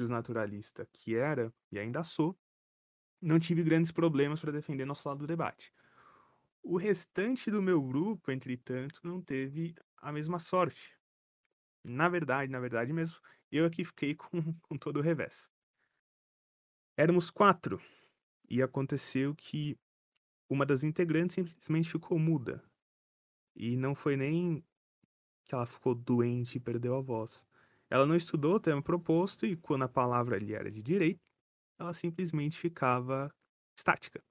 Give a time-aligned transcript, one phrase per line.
[0.00, 2.38] justnaturalista que era, e ainda sou,
[3.20, 5.72] não tive grandes problemas para defender nosso lado do debate.
[6.62, 10.98] O restante do meu grupo, entretanto, não teve a mesma sorte.
[11.84, 13.18] Na verdade, na verdade mesmo,
[13.50, 15.50] eu aqui fiquei com, com todo o revés.
[16.96, 17.80] Éramos quatro,
[18.50, 19.78] e aconteceu que
[20.48, 22.62] uma das integrantes simplesmente ficou muda.
[23.54, 24.64] E não foi nem
[25.44, 27.44] que ela ficou doente e perdeu a voz.
[27.90, 31.20] Ela não estudou o tema proposto e quando a palavra ali era de direito,
[31.76, 33.34] ela simplesmente ficava
[33.76, 34.22] estática,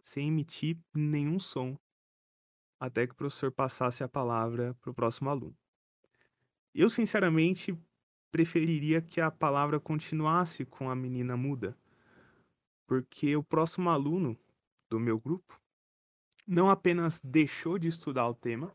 [0.00, 1.76] sem emitir nenhum som,
[2.80, 5.56] até que o professor passasse a palavra para o próximo aluno.
[6.74, 7.78] Eu, sinceramente,
[8.30, 11.76] preferiria que a palavra continuasse com a menina muda,
[12.86, 14.38] porque o próximo aluno
[14.88, 15.60] do meu grupo
[16.46, 18.74] não apenas deixou de estudar o tema,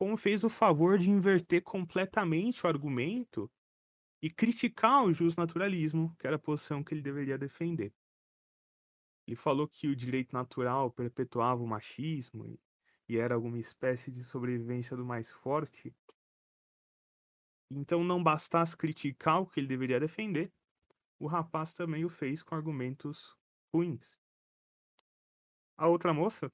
[0.00, 3.50] como fez o favor de inverter completamente o argumento
[4.22, 7.92] e criticar o justnaturalismo, que era a posição que ele deveria defender.
[9.26, 12.58] Ele falou que o direito natural perpetuava o machismo e,
[13.10, 15.94] e era alguma espécie de sobrevivência do mais forte.
[17.70, 20.50] Então, não bastasse criticar o que ele deveria defender,
[21.18, 23.36] o rapaz também o fez com argumentos
[23.70, 24.18] ruins.
[25.76, 26.50] A outra moça,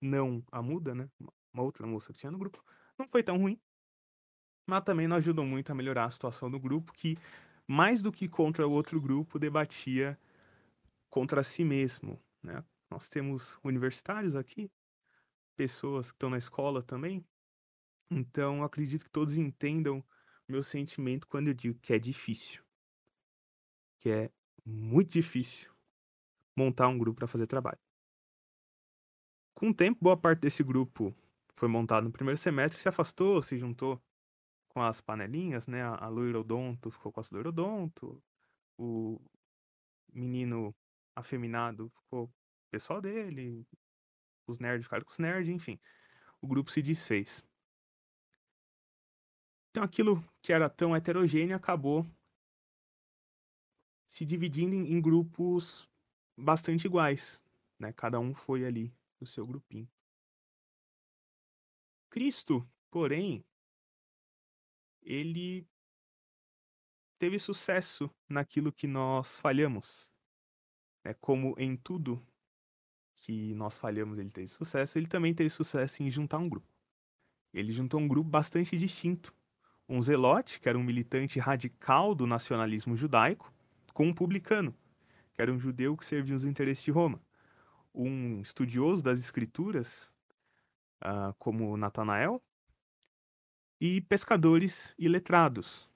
[0.00, 1.10] não a muda, né?
[1.58, 2.64] Uma outra moça que tinha no grupo,
[2.96, 3.60] não foi tão ruim.
[4.64, 7.18] Mas também não ajudou muito a melhorar a situação do grupo, que
[7.66, 10.16] mais do que contra o outro grupo, debatia
[11.10, 12.20] contra si mesmo.
[12.42, 12.62] Né?
[12.88, 14.70] Nós temos universitários aqui,
[15.56, 17.26] pessoas que estão na escola também.
[18.08, 20.04] Então, acredito que todos entendam
[20.46, 22.62] meu sentimento quando eu digo que é difícil
[23.98, 24.30] que é
[24.64, 25.70] muito difícil
[26.56, 27.78] montar um grupo para fazer trabalho.
[29.54, 31.14] Com o tempo, boa parte desse grupo
[31.58, 34.00] foi montado no primeiro semestre, se afastou, se juntou
[34.68, 35.82] com as panelinhas, né?
[35.82, 38.22] A loirodonto ficou com as loirodonto,
[38.78, 39.20] o
[40.12, 40.72] menino
[41.16, 42.32] afeminado ficou o
[42.70, 43.66] pessoal dele,
[44.46, 45.80] os nerds ficaram com os nerds, enfim.
[46.40, 47.44] O grupo se desfez.
[49.70, 52.06] Então aquilo que era tão heterogêneo acabou
[54.06, 55.88] se dividindo em, em grupos
[56.36, 57.42] bastante iguais,
[57.80, 57.92] né?
[57.92, 59.88] Cada um foi ali no seu grupinho.
[62.10, 63.44] Cristo, porém,
[65.02, 65.66] ele
[67.18, 70.10] teve sucesso naquilo que nós falhamos.
[71.04, 72.24] É como em tudo
[73.14, 76.68] que nós falhamos, ele teve sucesso, ele também teve sucesso em juntar um grupo.
[77.52, 79.34] Ele juntou um grupo bastante distinto.
[79.88, 83.52] Um zelote, que era um militante radical do nacionalismo judaico,
[83.94, 84.74] com um publicano,
[85.32, 87.20] que era um judeu que servia os interesses de Roma.
[87.94, 90.10] Um estudioso das escrituras,
[91.04, 92.42] uh, como Natanael,
[93.80, 95.88] e pescadores e letrados.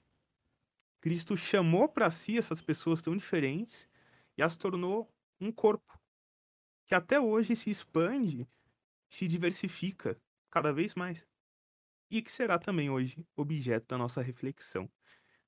[1.01, 3.89] Cristo chamou para si essas pessoas tão diferentes
[4.37, 5.99] e as tornou um corpo
[6.85, 8.47] que até hoje se expande,
[9.09, 10.17] se diversifica
[10.49, 11.27] cada vez mais
[12.09, 14.89] e que será também hoje objeto da nossa reflexão.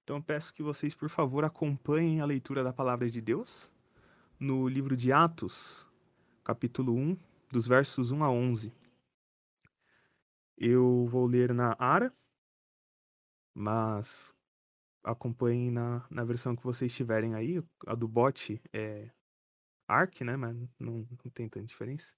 [0.03, 3.71] Então peço que vocês, por favor, acompanhem a leitura da palavra de Deus
[4.39, 5.87] no livro de Atos,
[6.43, 7.17] capítulo 1,
[7.51, 8.73] dos versos 1 a 11.
[10.57, 12.13] Eu vou ler na ARA,
[13.53, 14.33] mas
[15.03, 17.63] acompanhem na, na versão que vocês tiverem aí.
[17.85, 19.11] A do bot é
[19.87, 20.35] ARC, né?
[20.35, 22.13] Mas não, não tem tanta diferença.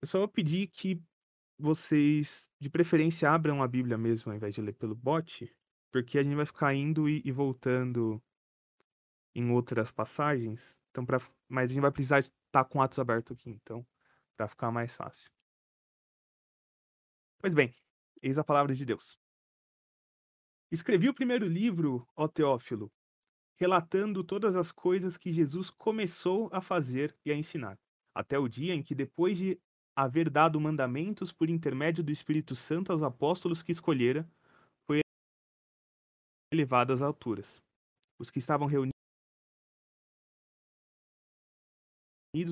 [0.00, 1.02] Eu só vou pedir que
[1.58, 5.50] vocês, de preferência, abram a Bíblia mesmo, ao invés de ler pelo bot,
[5.92, 8.22] porque a gente vai ficar indo e, e voltando
[9.34, 10.78] em outras passagens.
[10.90, 13.86] Então, pra, mas a gente vai precisar estar tá com Atos aberto aqui, então,
[14.36, 15.30] para ficar mais fácil.
[17.42, 17.74] Pois bem,
[18.22, 19.18] eis a palavra de Deus.
[20.70, 22.88] Escrevi o primeiro livro, ó Teófilo,
[23.58, 27.76] relatando todas as coisas que Jesus começou a fazer e a ensinar,
[28.14, 29.60] até o dia em que, depois de
[29.96, 34.24] haver dado mandamentos por intermédio do Espírito Santo aos apóstolos que escolhera,
[36.52, 37.60] elevado às alturas.
[38.20, 38.92] Os que estavam reunidos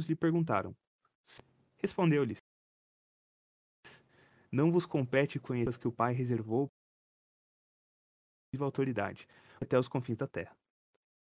[0.08, 0.74] lhe perguntaram.
[1.78, 2.38] Respondeu-lhes:
[4.52, 6.70] Não vos compete conhecer as que o Pai reservou
[8.52, 9.28] viva autoridade
[9.60, 10.56] até os confins da terra.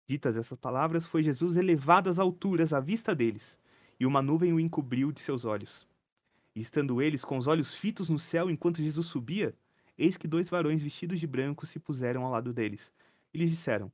[0.06, 3.58] Ditas essas palavras, foi Jesus elevado às alturas à vista deles,
[3.98, 5.88] e uma nuvem o encobriu de seus olhos.
[6.54, 9.54] E estando eles com os olhos fitos no céu enquanto Jesus subia,
[9.96, 12.92] eis que dois varões vestidos de branco se puseram ao lado deles.
[13.32, 13.90] E lhes disseram: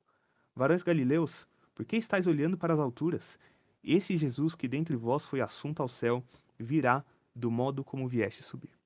[0.55, 3.39] Varões galileus, por que estáis olhando para as alturas?
[3.83, 6.25] Esse Jesus que dentre vós foi assunto ao céu,
[6.59, 7.05] virá
[7.35, 8.80] do modo como vieste subir.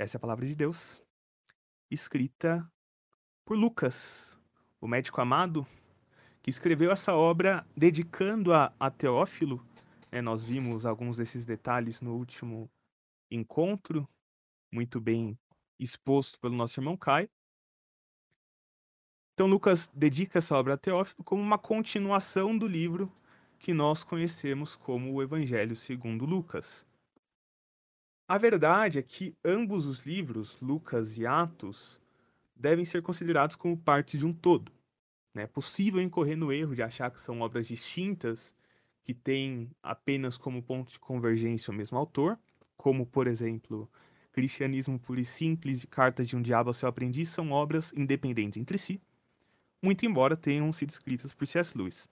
[0.00, 1.02] Essa é a palavra de Deus,
[1.90, 2.64] escrita
[3.44, 4.38] por Lucas,
[4.80, 5.66] o médico amado,
[6.40, 9.60] que escreveu essa obra dedicando-a a Teófilo.
[10.12, 12.70] É, nós vimos alguns desses detalhes no último
[13.28, 14.08] encontro,
[14.72, 15.36] muito bem
[15.80, 17.28] exposto pelo nosso irmão Caio.
[19.34, 23.12] Então, Lucas dedica essa obra a Teófilo como uma continuação do livro
[23.58, 26.86] que nós conhecemos como o Evangelho segundo Lucas.
[28.30, 31.98] A verdade é que ambos os livros, Lucas e Atos,
[32.54, 34.70] devem ser considerados como partes de um todo.
[35.34, 38.54] É possível incorrer no erro de achar que são obras distintas,
[39.02, 42.38] que têm apenas como ponto de convergência o mesmo autor,
[42.76, 43.90] como, por exemplo,
[44.30, 48.60] Cristianismo Puro e Simples e Cartas de um Diabo ao Seu Aprendiz são obras independentes
[48.60, 49.00] entre si,
[49.82, 51.72] muito embora tenham sido escritas por C.S.
[51.78, 52.06] Lewis.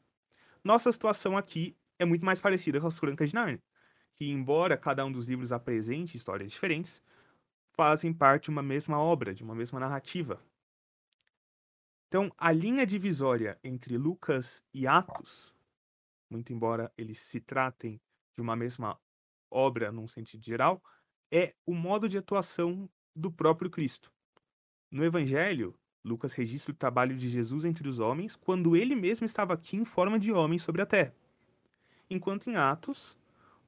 [0.64, 3.60] Nossa situação aqui é muito mais parecida com as Crônicas de Narnia
[4.18, 7.02] que, embora cada um dos livros apresente histórias diferentes,
[7.72, 10.42] fazem parte de uma mesma obra, de uma mesma narrativa.
[12.08, 15.52] Então, a linha divisória entre Lucas e Atos,
[16.30, 18.00] muito embora eles se tratem
[18.34, 18.98] de uma mesma
[19.50, 20.82] obra num sentido geral,
[21.30, 24.10] é o modo de atuação do próprio Cristo.
[24.90, 29.54] No Evangelho, Lucas registra o trabalho de Jesus entre os homens quando ele mesmo estava
[29.54, 31.14] aqui em forma de homem sobre a terra.
[32.08, 33.16] Enquanto em Atos,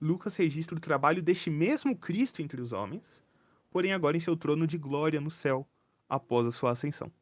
[0.00, 3.24] Lucas registra o trabalho deste mesmo Cristo entre os homens,
[3.70, 5.68] porém agora em seu trono de glória no céu,
[6.08, 7.12] após a sua ascensão.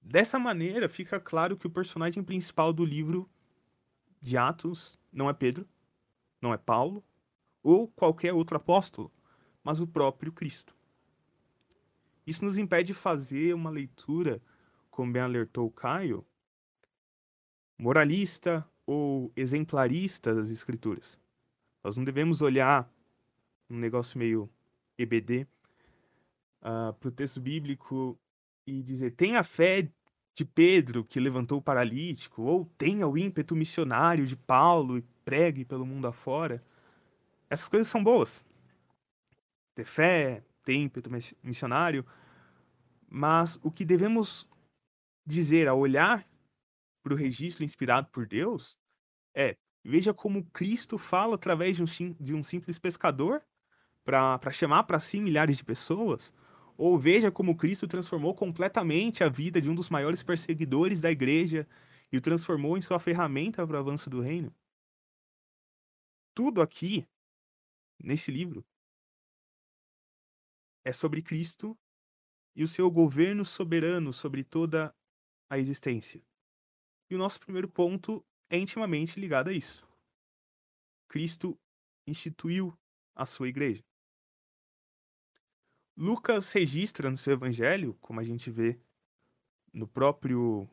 [0.00, 3.28] Dessa maneira, fica claro que o personagem principal do livro
[4.20, 5.68] de Atos não é Pedro,
[6.40, 7.04] não é Paulo
[7.62, 9.12] ou qualquer outro apóstolo,
[9.62, 10.74] mas o próprio Cristo.
[12.26, 14.40] Isso nos impede de fazer uma leitura,
[14.90, 16.26] como bem alertou Caio,
[17.76, 21.18] moralista ou exemplarista das escrituras.
[21.84, 22.90] Nós não devemos olhar
[23.68, 24.48] um negócio meio
[24.96, 25.46] EBD uh,
[26.62, 28.18] ah, para o texto bíblico
[28.66, 29.86] e dizer tenha fé
[30.34, 35.66] de Pedro que levantou o paralítico, ou tenha o ímpeto missionário de Paulo e pregue
[35.66, 36.64] pelo mundo afora.
[37.50, 38.42] Essas coisas são boas.
[39.74, 41.10] Ter fé, ter ímpeto
[41.42, 42.06] missionário,
[43.06, 44.48] mas o que devemos
[45.26, 46.26] dizer ao olhar
[47.02, 48.76] para o registro inspirado por Deus
[49.34, 53.42] é veja como Cristo fala através de um, de um simples pescador
[54.04, 56.32] para chamar para si milhares de pessoas,
[56.76, 61.68] ou veja como Cristo transformou completamente a vida de um dos maiores perseguidores da igreja
[62.10, 64.54] e o transformou em sua ferramenta para o avanço do reino.
[66.34, 67.06] Tudo aqui,
[67.98, 68.64] nesse livro,
[70.84, 71.76] é sobre Cristo
[72.56, 74.94] e o seu governo soberano sobre toda
[75.50, 76.27] a existência.
[77.10, 79.86] E o nosso primeiro ponto é intimamente ligado a isso.
[81.08, 81.58] Cristo
[82.06, 82.76] instituiu
[83.14, 83.82] a sua igreja.
[85.96, 88.78] Lucas registra no seu evangelho, como a gente vê
[89.72, 90.68] no próprio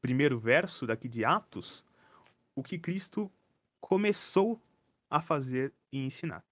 [0.00, 1.84] primeiro verso daqui de Atos,
[2.54, 3.30] o que Cristo
[3.80, 4.60] começou
[5.08, 6.44] a fazer e ensinar.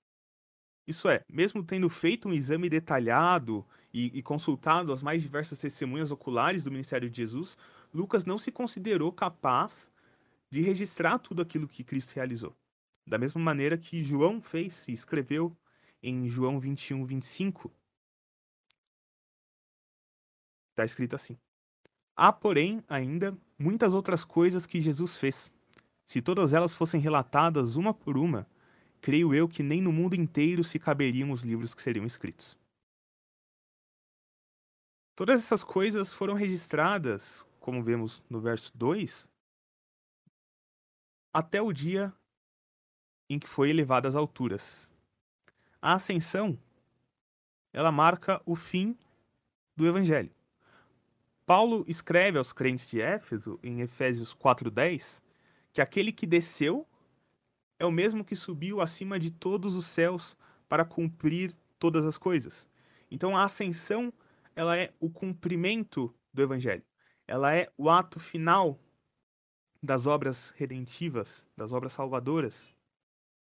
[0.86, 6.10] Isso é, mesmo tendo feito um exame detalhado e, e, consultado as mais diversas testemunhas
[6.10, 7.58] oculares do ministério de Jesus,
[7.92, 9.90] Lucas não se considerou capaz
[10.50, 12.56] de registrar tudo aquilo que Cristo realizou.
[13.06, 15.56] Da mesma maneira que João fez e escreveu
[16.02, 17.72] em João 21, 25.
[20.70, 21.38] Está escrito assim:
[22.14, 25.50] Há, porém, ainda muitas outras coisas que Jesus fez.
[26.04, 28.46] Se todas elas fossem relatadas uma por uma,
[29.00, 32.56] creio eu que nem no mundo inteiro se caberiam os livros que seriam escritos.
[35.14, 39.28] Todas essas coisas foram registradas como vemos no verso 2,
[41.30, 42.10] até o dia
[43.28, 44.90] em que foi elevado às alturas.
[45.78, 46.58] A ascensão,
[47.70, 48.96] ela marca o fim
[49.76, 50.34] do evangelho.
[51.44, 55.22] Paulo escreve aos crentes de Éfeso, em Efésios 4:10,
[55.70, 56.88] que aquele que desceu
[57.78, 60.34] é o mesmo que subiu acima de todos os céus
[60.70, 62.66] para cumprir todas as coisas.
[63.10, 64.10] Então a ascensão,
[64.56, 66.87] ela é o cumprimento do evangelho
[67.28, 68.80] ela é o ato final
[69.82, 72.74] das obras redentivas, das obras salvadoras.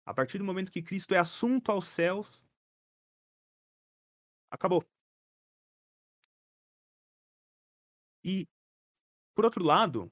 [0.06, 2.44] A partir do momento que Cristo é assunto aos céus,
[4.50, 4.84] acabou.
[8.24, 8.48] E,
[9.36, 10.12] por outro lado,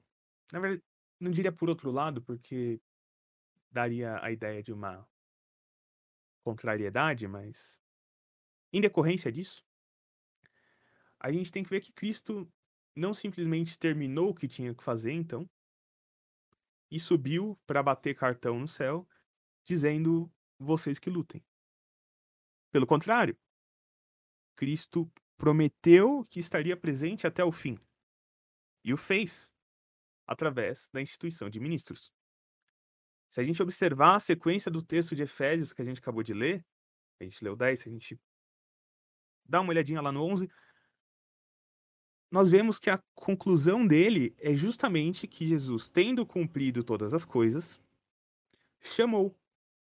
[0.52, 0.82] na verdade,
[1.18, 2.80] não diria por outro lado, porque
[3.72, 5.08] daria a ideia de uma
[6.44, 7.80] contrariedade, mas
[8.72, 9.64] em decorrência disso,
[11.18, 12.46] a gente tem que ver que Cristo
[12.94, 15.48] não simplesmente terminou o que tinha que fazer, então,
[16.90, 19.08] e subiu para bater cartão no céu,
[19.64, 21.44] dizendo: vocês que lutem.
[22.70, 23.36] Pelo contrário,
[24.56, 27.78] Cristo prometeu que estaria presente até o fim.
[28.84, 29.52] E o fez
[30.26, 32.12] através da instituição de ministros.
[33.30, 36.32] Se a gente observar a sequência do texto de Efésios que a gente acabou de
[36.32, 36.64] ler,
[37.20, 38.20] a gente leu 10, se a gente
[39.44, 40.48] dá uma olhadinha lá no 11,
[42.34, 47.80] nós vemos que a conclusão dele é justamente que Jesus, tendo cumprido todas as coisas,
[48.80, 49.32] chamou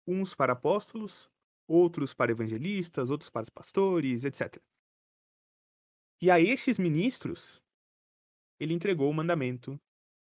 [0.06, 1.30] uns para apóstolos,
[1.66, 4.62] outros para evangelistas, outros para pastores, etc.
[6.22, 7.62] E a estes ministros,
[8.58, 9.78] ele entregou o mandamento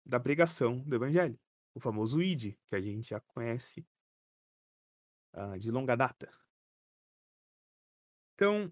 [0.04, 1.40] da pregação do evangelho,
[1.74, 3.86] o famoso ID, que a gente já conhece
[5.32, 6.30] uh, de longa data.
[8.34, 8.70] Então,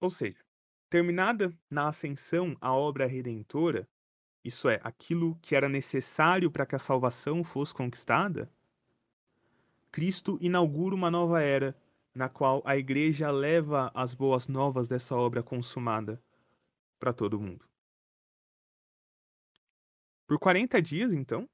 [0.00, 0.42] ou seja,
[0.92, 3.88] terminada na ascensão a obra redentora,
[4.44, 8.52] isso é, aquilo que era necessário para que a salvação fosse conquistada,
[9.90, 11.74] Cristo inaugura uma nova era,
[12.14, 16.22] na qual a igreja leva as boas novas dessa obra consumada
[16.98, 17.64] para todo mundo.
[20.26, 21.48] Por 40 dias, então,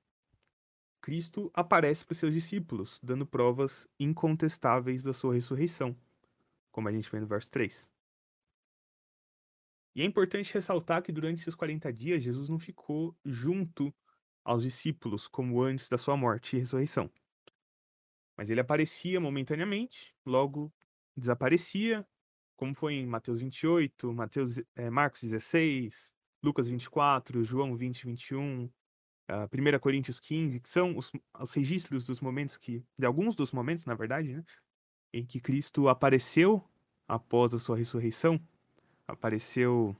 [1.00, 5.96] Cristo aparece para os seus discípulos, dando provas incontestáveis da sua ressurreição,
[6.72, 7.88] como a gente vê no verso 3.
[9.98, 13.92] E é importante ressaltar que durante esses 40 dias, Jesus não ficou junto
[14.44, 17.10] aos discípulos como antes da sua morte e ressurreição.
[18.36, 20.72] Mas ele aparecia momentaneamente, logo
[21.16, 22.06] desaparecia,
[22.54, 26.14] como foi em Mateus 28, Mateus, é, Marcos 16,
[26.44, 28.70] Lucas 24, João 20, 21, uh,
[29.52, 33.84] 1 Coríntios 15, que são os, os, registros dos momentos que, de alguns dos momentos,
[33.84, 34.44] na verdade, né,
[35.12, 36.62] em que Cristo apareceu
[37.08, 38.40] após a sua ressurreição,
[39.08, 39.96] apareceu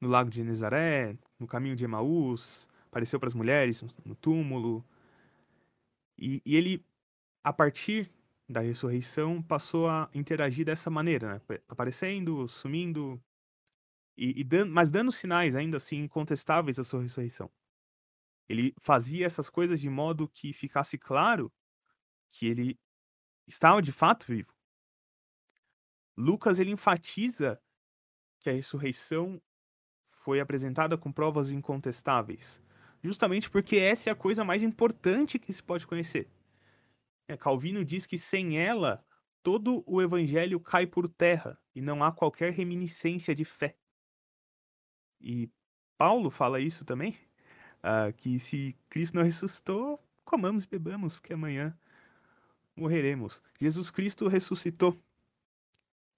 [0.00, 4.84] no lago de Nazaré, no caminho de Emaús, apareceu para as mulheres no túmulo,
[6.18, 6.84] e, e ele,
[7.42, 8.10] a partir
[8.48, 11.58] da ressurreição, passou a interagir dessa maneira, né?
[11.68, 13.20] aparecendo, sumindo,
[14.16, 17.50] e, e dando, mas dando sinais ainda assim incontestáveis da sua ressurreição.
[18.48, 21.50] Ele fazia essas coisas de modo que ficasse claro
[22.28, 22.78] que ele
[23.46, 24.52] estava de fato vivo.
[26.16, 27.61] Lucas ele enfatiza
[28.42, 29.40] que a ressurreição
[30.10, 32.62] foi apresentada com provas incontestáveis,
[33.02, 36.28] justamente porque essa é a coisa mais importante que se pode conhecer.
[37.26, 39.04] É, Calvino diz que sem ela
[39.42, 43.76] todo o evangelho cai por terra e não há qualquer reminiscência de fé.
[45.20, 45.50] E
[45.96, 47.16] Paulo fala isso também,
[47.78, 51.76] uh, que se Cristo não ressuscitou, comamos e bebamos, porque amanhã
[52.76, 53.42] morreremos.
[53.60, 54.98] Jesus Cristo ressuscitou.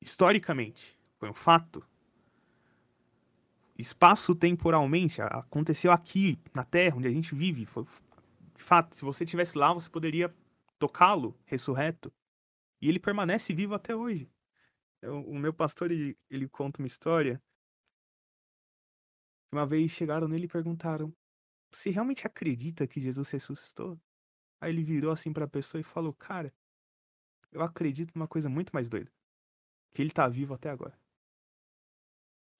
[0.00, 1.86] Historicamente, foi um fato.
[3.76, 7.66] Espaço-temporalmente, aconteceu aqui, na Terra, onde a gente vive.
[7.66, 10.34] Foi, de fato, se você estivesse lá, você poderia
[10.78, 12.12] tocá-lo ressurreto.
[12.80, 14.30] E ele permanece vivo até hoje.
[15.02, 17.42] Eu, o meu pastor, ele, ele conta uma história
[19.54, 21.14] uma vez chegaram nele e perguntaram:
[21.70, 24.00] Você realmente acredita que Jesus ressuscitou?
[24.60, 26.52] Aí ele virou assim para a pessoa e falou: Cara,
[27.52, 29.12] eu acredito numa coisa muito mais doida:
[29.94, 30.98] que ele tá vivo até agora.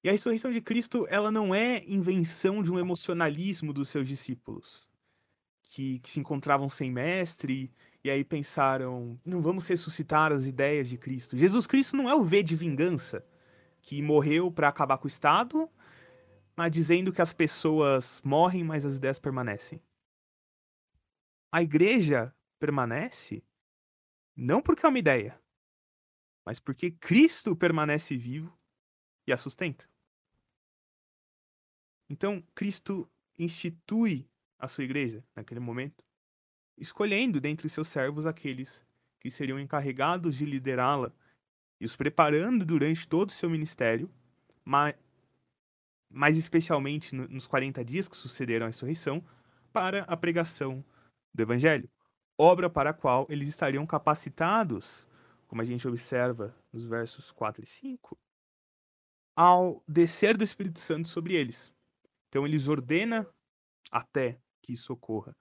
[0.05, 4.87] E a ressurreição de Cristo, ela não é invenção de um emocionalismo dos seus discípulos,
[5.63, 7.73] que, que se encontravam sem mestre
[8.05, 11.37] e aí pensaram: não vamos ressuscitar as ideias de Cristo.
[11.37, 13.27] Jesus Cristo não é o V de vingança
[13.81, 15.69] que morreu para acabar com o Estado
[16.57, 19.83] mas dizendo que as pessoas morrem, mas as ideias permanecem.
[21.51, 23.45] A igreja permanece
[24.37, 25.41] não porque é uma ideia,
[26.45, 28.57] mas porque Cristo permanece vivo
[29.27, 29.89] e a sustenta.
[32.09, 33.09] Então, Cristo
[33.39, 36.05] institui a sua igreja naquele momento,
[36.77, 38.85] escolhendo dentre seus servos aqueles
[39.21, 41.13] que seriam encarregados de liderá-la
[41.81, 44.11] e os preparando durante todo o seu ministério,
[44.65, 44.95] mas
[46.11, 49.25] mais especialmente nos 40 dias que sucederam à ressurreição,
[49.73, 50.85] para a pregação
[51.35, 51.91] do Evangelho,
[52.39, 55.05] obra para a qual eles estariam capacitados,
[55.49, 58.17] como a gente observa nos versos 4 e 5,
[59.37, 61.73] ao descer do Espírito Santo sobre eles.
[62.35, 63.25] Então, eles ordena
[63.93, 65.37] até que isso ocorra,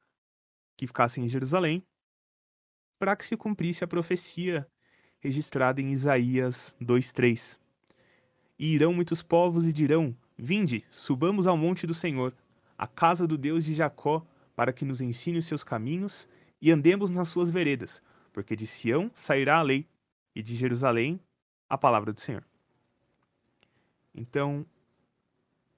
[0.77, 1.83] que ficassem em Jerusalém,
[2.99, 4.69] para que se cumprisse a profecia
[5.19, 7.59] registrada em Isaías 2:3.
[8.59, 12.31] E irão muitos povos e dirão: Vinde, subamos ao monte do Senhor,
[12.77, 14.23] à casa do Deus de Jacó,
[14.55, 16.29] para que nos ensine os seus caminhos
[16.61, 19.87] e andemos nas suas veredas, porque de Sião sairá a lei
[20.35, 21.19] e de Jerusalém
[21.67, 22.45] a palavra do Senhor.
[24.13, 24.63] Então,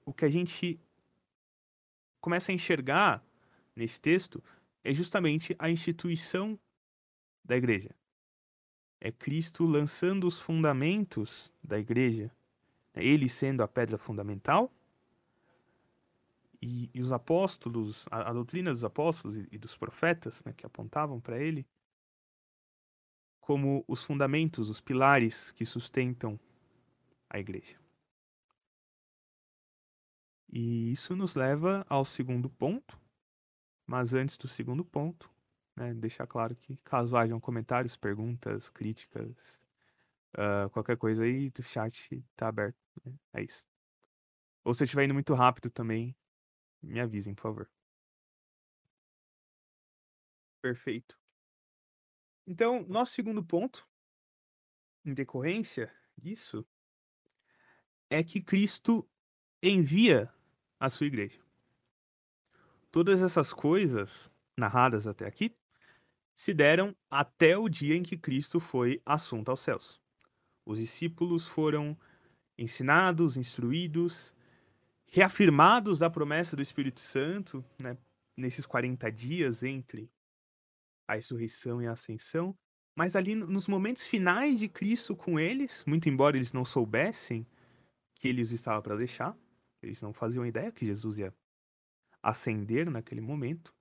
[0.04, 0.78] o que a gente
[2.26, 3.24] começa a enxergar
[3.76, 4.42] nesse texto
[4.82, 6.58] é justamente a instituição
[7.44, 7.94] da igreja.
[9.00, 12.28] É Cristo lançando os fundamentos da igreja
[12.96, 14.72] ele sendo a pedra fundamental,
[16.60, 20.66] E, e os apóstolos, a, a, doutrina dos apóstolos e, e dos profetas, né, que
[20.66, 21.64] apontavam para ele,
[23.40, 26.40] como os fundamentos, os pilares que sustentam
[27.30, 27.85] a igreja.
[30.48, 33.00] E isso nos leva ao segundo ponto,
[33.86, 35.30] mas antes do segundo ponto,
[35.76, 39.60] né, deixar claro que caso hajam comentários, perguntas, críticas,
[40.34, 42.76] uh, qualquer coisa aí, o chat tá aberto.
[43.04, 43.14] Né?
[43.34, 43.66] É isso.
[44.64, 46.16] Ou se estiver indo muito rápido também,
[46.82, 47.70] me avisem, por favor.
[50.62, 51.16] Perfeito.
[52.46, 53.86] Então, nosso segundo ponto,
[55.04, 56.66] em decorrência disso,
[58.10, 59.08] é que Cristo
[59.62, 60.32] envia
[60.78, 61.38] a sua igreja.
[62.90, 65.54] Todas essas coisas narradas até aqui
[66.34, 70.00] se deram até o dia em que Cristo foi assunto aos céus.
[70.64, 71.96] Os discípulos foram
[72.58, 74.34] ensinados, instruídos,
[75.06, 77.96] reafirmados da promessa do Espírito Santo, né,
[78.36, 80.10] nesses 40 dias entre
[81.08, 82.56] a ressurreição e a ascensão,
[82.96, 87.46] mas ali nos momentos finais de Cristo com eles, muito embora eles não soubessem
[88.14, 89.36] que ele os estava para deixar,
[89.86, 91.34] eles não faziam ideia que Jesus ia
[92.22, 93.72] ascender naquele momento.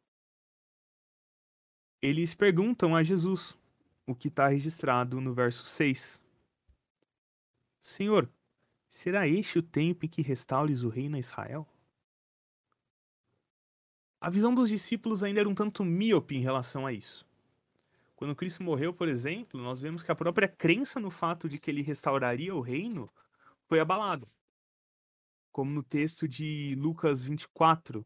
[2.02, 3.58] Eles perguntam a Jesus
[4.06, 6.22] o que está registrado no verso 6.
[7.82, 8.30] Senhor,
[8.88, 11.68] será este o tempo em que restaures o reino a Israel?
[14.22, 17.26] A visão dos discípulos ainda era um tanto míope em relação a isso.
[18.16, 21.70] Quando Cristo morreu, por exemplo, nós vemos que a própria crença no fato de que
[21.70, 23.12] ele restauraria o reino
[23.68, 24.26] foi abalada
[25.56, 28.06] como no texto de Lucas 24,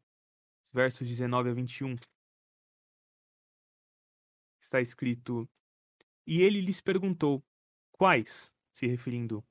[0.71, 1.95] versos 19 a 21.
[4.61, 5.49] Está escrito:
[6.27, 7.43] E ele lhes perguntou
[7.91, 9.43] quais, se referindo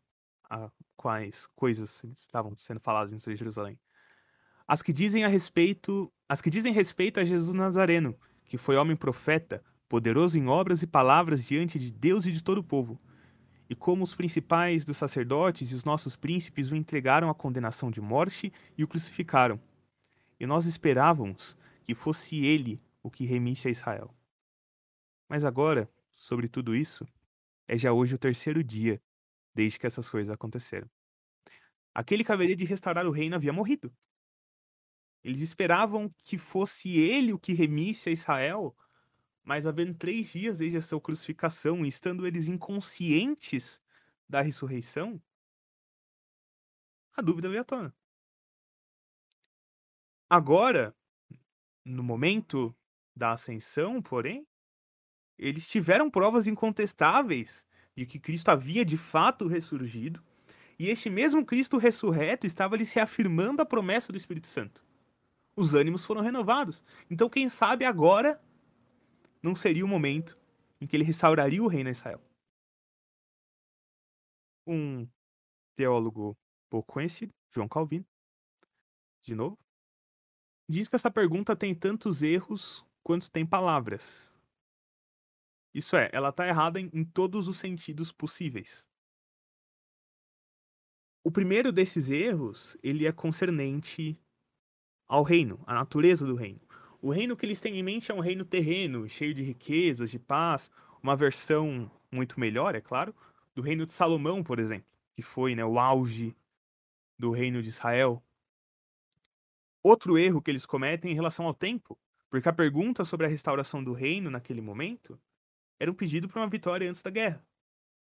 [0.49, 3.77] a quais coisas estavam sendo faladas em Jerusalém.
[4.65, 8.97] As que dizem a respeito, as que dizem respeito a Jesus Nazareno, que foi homem
[8.97, 12.97] profeta, poderoso em obras e palavras diante de Deus e de todo o povo
[13.69, 18.01] e como os principais dos sacerdotes e os nossos príncipes o entregaram à condenação de
[18.01, 19.61] morte e o crucificaram.
[20.41, 24.15] E nós esperávamos que fosse ele o que remisse a Israel.
[25.29, 27.07] Mas agora, sobre tudo isso,
[27.67, 29.01] é já hoje o terceiro dia
[29.55, 30.89] desde que essas coisas aconteceram.
[31.95, 33.93] Aquele que haveria de restaurar o reino havia morrido.
[35.23, 38.75] Eles esperavam que fosse ele o que remisse a Israel,
[39.49, 43.81] mas havendo três dias desde a sua crucificação, e estando eles inconscientes
[44.29, 45.19] da ressurreição,
[47.17, 47.95] a dúvida veio à tona.
[50.29, 50.95] Agora,
[51.83, 52.77] no momento
[53.17, 54.47] da ascensão, porém,
[55.39, 60.23] eles tiveram provas incontestáveis de que Cristo havia de fato ressurgido,
[60.79, 64.85] e este mesmo Cristo ressurreto estava lhes reafirmando a promessa do Espírito Santo.
[65.57, 66.85] Os ânimos foram renovados.
[67.11, 68.39] Então, quem sabe agora
[69.43, 70.39] não seria o momento
[70.81, 72.21] em que ele restauraria o reino a Israel.
[74.67, 75.09] Um
[75.77, 76.37] teólogo
[76.71, 78.05] pouco conhecido, João Calvino,
[79.23, 79.59] de novo,
[80.69, 84.33] diz que essa pergunta tem tantos erros quanto tem palavras.
[85.75, 88.87] Isso é, ela está errada em, em todos os sentidos possíveis.
[91.25, 94.19] O primeiro desses erros, ele é concernente
[95.07, 96.61] ao reino, à natureza do reino.
[97.01, 100.19] O reino que eles têm em mente é um reino terreno, cheio de riquezas, de
[100.19, 100.71] paz,
[101.03, 103.15] uma versão muito melhor, é claro,
[103.55, 106.37] do reino de Salomão, por exemplo, que foi né, o auge
[107.19, 108.23] do reino de Israel.
[109.83, 111.97] Outro erro que eles cometem em relação ao tempo,
[112.29, 115.21] porque a pergunta sobre a restauração do reino naquele momento
[115.79, 117.47] era um pedido para uma vitória antes da guerra.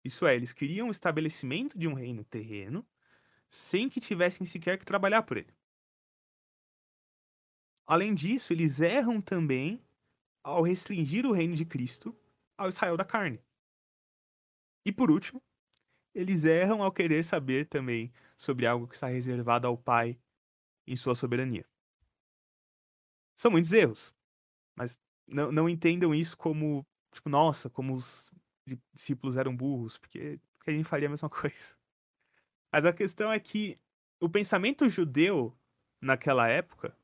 [0.05, 2.87] Isso é, eles queriam o estabelecimento de um reino terreno
[3.51, 5.56] sem que tivessem sequer que trabalhar por ele.
[7.87, 9.81] Além disso, eles erram também
[10.43, 12.17] ao restringir o reino de Cristo
[12.59, 13.41] ao Israel da carne.
[14.85, 15.43] E por último,
[16.15, 20.19] eles erram ao querer saber também sobre algo que está reservado ao Pai
[20.87, 21.67] em sua soberania.
[23.37, 24.15] São muitos erros,
[24.77, 28.33] mas não, não entendam isso como, tipo, nossa, como os
[28.95, 31.77] discípulos eram burros, porque, a gente faria a mesma coisa.
[32.73, 33.79] Mas a questão é que
[34.21, 35.57] o pensamento judeu
[36.01, 36.97] naquela época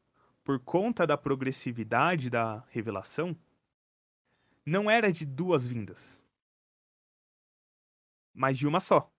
[0.45, 3.37] por conta da progressividade da revelação,
[4.65, 6.23] não era de duas vindas,
[8.35, 9.13] mas de uma só.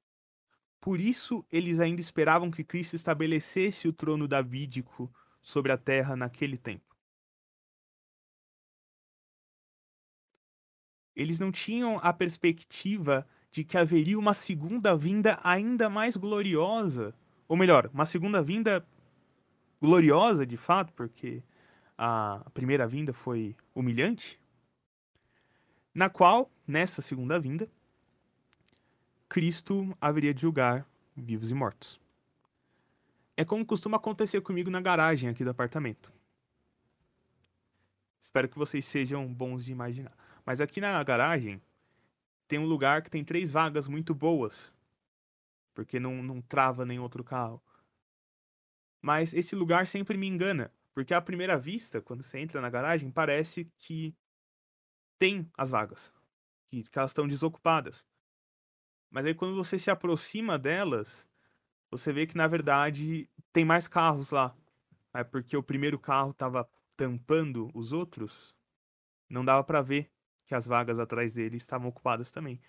[0.80, 6.58] Por isso, eles ainda esperavam que Cristo estabelecesse o trono davídico sobre a terra naquele
[6.58, 6.94] tempo.
[11.16, 17.14] Eles não tinham a perspectiva de que haveria uma segunda vinda ainda mais gloriosa,
[17.48, 18.86] ou melhor, uma segunda vinda
[19.84, 21.44] gloriosa de fato, porque
[21.98, 24.40] a primeira vinda foi humilhante,
[25.94, 27.70] na qual, nessa segunda vinda,
[29.28, 32.00] Cristo haveria de julgar vivos e mortos.
[33.36, 36.10] É como costuma acontecer comigo na garagem aqui do apartamento.
[38.22, 40.16] Espero que vocês sejam bons de imaginar.
[40.46, 41.62] Mas aqui na garagem
[42.48, 44.74] tem um lugar que tem três vagas muito boas.
[45.74, 47.62] Porque não, não trava nem outro carro.
[49.04, 50.74] Mas esse lugar sempre me engana.
[50.94, 54.16] Porque à primeira vista, quando você entra na garagem, parece que
[55.20, 56.14] tem as vagas.
[56.70, 58.08] Que, que elas estão desocupadas.
[59.12, 61.28] Mas aí quando você se aproxima delas,
[61.92, 64.56] você vê que na verdade tem mais carros lá.
[65.14, 68.56] É porque o primeiro carro estava tampando os outros,
[69.30, 70.10] não dava para ver
[70.46, 72.60] que as vagas atrás dele estavam ocupadas também.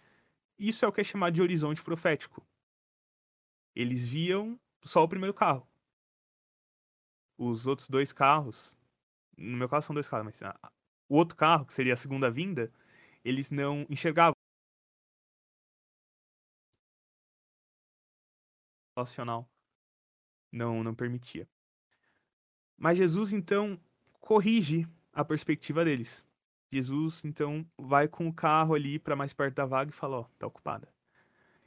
[0.58, 2.46] Isso é o que é chamado de horizonte profético.
[3.74, 5.66] Eles viam só o primeiro carro.
[7.46, 8.78] Os outros dois carros,
[9.36, 10.72] no meu caso são dois carros, mas ah,
[11.08, 12.72] o outro carro, que seria a segunda vinda,
[13.24, 14.34] eles não enxergavam.
[18.96, 19.46] Nacional
[20.50, 21.46] não não permitia.
[22.78, 23.78] Mas Jesus então
[24.20, 26.24] corrige a perspectiva deles.
[26.72, 30.20] Jesus então vai com o carro ali para mais perto da vaga e fala: Ó,
[30.20, 30.88] oh, tá ocupada.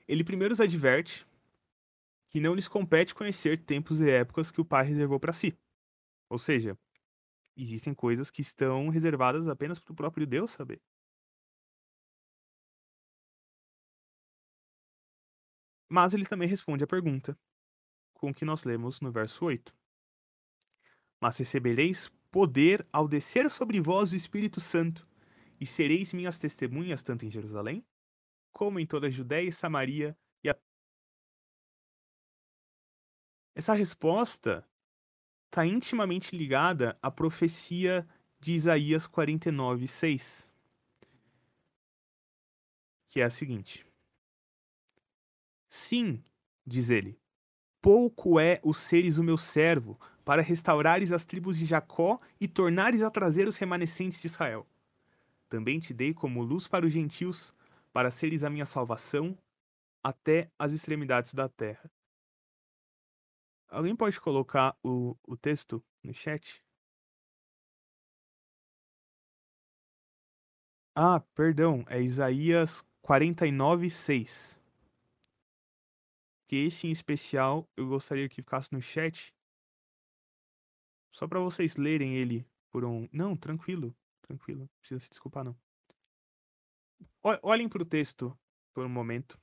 [0.08, 1.28] Ele primeiro os adverte
[2.28, 5.58] que não lhes compete conhecer tempos e épocas que o Pai reservou para si.
[6.30, 6.78] Ou seja,
[7.56, 10.82] existem coisas que estão reservadas apenas para o próprio Deus saber.
[15.90, 17.38] Mas ele também responde a pergunta
[18.13, 19.74] com que nós lemos no verso 8.
[21.22, 25.08] Mas recebereis poder ao descer sobre vós o Espírito Santo,
[25.60, 27.86] e sereis minhas testemunhas tanto em Jerusalém,
[28.52, 30.56] como em toda a Judéia e Samaria e a...
[33.56, 34.68] Essa resposta
[35.48, 38.08] está intimamente ligada à profecia
[38.40, 40.52] de Isaías 49, 6,
[43.08, 43.86] que é a seguinte:
[45.70, 46.24] Sim,
[46.66, 47.20] diz ele,
[47.82, 53.02] pouco é os seres o meu servo, para restaurares as tribos de Jacó e tornares
[53.02, 54.68] a trazer os remanescentes de Israel.
[55.48, 57.54] Também te dei como luz para os gentios,
[57.94, 59.38] para seres a minha salvação
[60.04, 61.90] até as extremidades da terra.
[63.70, 66.64] Alguém pode colocar o, o texto no chat?
[70.96, 74.60] Ah, perdão, é Isaías 49, 6.
[76.48, 79.34] Que esse em especial eu gostaria que ficasse no chat,
[81.14, 83.08] só para vocês lerem ele por um.
[83.12, 84.62] Não, tranquilo, tranquilo.
[84.62, 85.56] Não precisa se desculpar, não.
[87.44, 88.38] Olhem para o texto
[88.74, 89.40] por um momento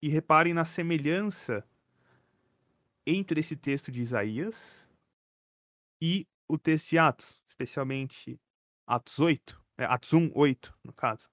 [0.00, 1.66] e reparem na semelhança
[3.06, 4.88] entre esse texto de Isaías
[6.00, 8.38] e o texto de Atos, especialmente
[8.86, 11.30] Atos 8, é, Atos 1, 8, no caso.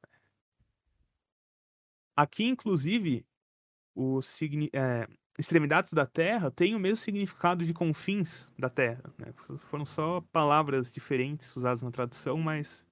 [2.15, 3.25] Aqui, inclusive,
[3.95, 4.19] o,
[4.73, 5.07] é,
[5.37, 9.03] extremidades da terra têm o mesmo significado de confins da terra.
[9.17, 9.33] Né?
[9.69, 12.85] Foram só palavras diferentes usadas na tradução, mas,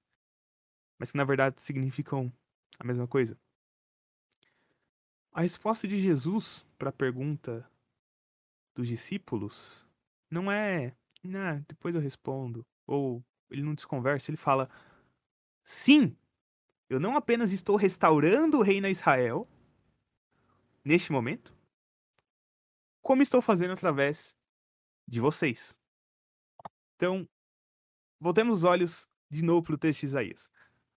[0.98, 2.32] mas que na verdade significam
[2.78, 3.38] a mesma coisa.
[5.32, 7.64] A resposta de Jesus para a pergunta
[8.80, 9.86] dos discípulos
[10.30, 14.70] não é, nah, depois eu respondo, ou ele não desconversa, ele fala:
[15.62, 16.16] sim,
[16.88, 19.46] eu não apenas estou restaurando o reino a Israel
[20.82, 21.54] neste momento,
[23.02, 24.34] como estou fazendo através
[25.06, 25.78] de vocês.
[26.96, 27.28] Então,
[28.18, 30.50] voltemos os olhos de novo para o texto de Isaías.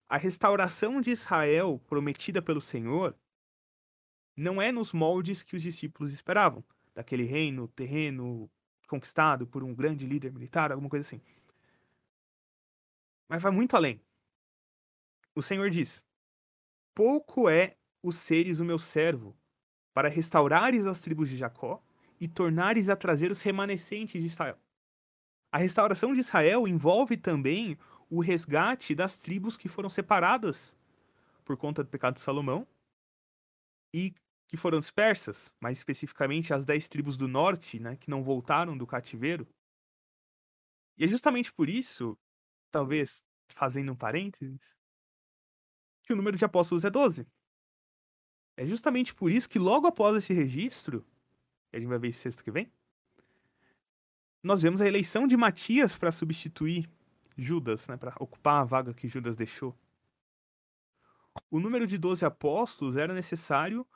[0.07, 3.17] A restauração de Israel prometida pelo Senhor
[4.37, 6.65] não é nos moldes que os discípulos esperavam,
[7.01, 8.51] daquele reino terreno
[8.87, 11.21] conquistado por um grande líder militar, alguma coisa assim.
[13.27, 14.01] Mas vai muito além.
[15.35, 16.05] O Senhor diz:
[16.95, 19.35] Pouco é os seres o meu servo,
[19.95, 21.83] para restaurares as tribos de Jacó
[22.21, 24.59] e tornares a trazer os remanescentes de Israel.
[25.51, 27.79] A restauração de Israel envolve também
[28.11, 30.77] o resgate das tribos que foram separadas
[31.45, 32.67] por conta do pecado de Salomão
[33.95, 34.15] e
[34.51, 38.85] que foram dispersas, mais especificamente as dez tribos do norte, né, que não voltaram do
[38.85, 39.47] cativeiro.
[40.99, 42.19] E é justamente por isso,
[42.69, 44.75] talvez fazendo um parênteses,
[46.03, 47.29] que o número de apóstolos é 12.
[48.57, 51.07] É justamente por isso que logo após esse registro,
[51.73, 52.73] a gente vai ver isso sexto que vem,
[54.43, 56.91] nós vemos a eleição de Matias para substituir
[57.39, 59.79] Judas, né, para ocupar a vaga que Judas deixou.
[61.49, 63.87] O número de 12 apóstolos era necessário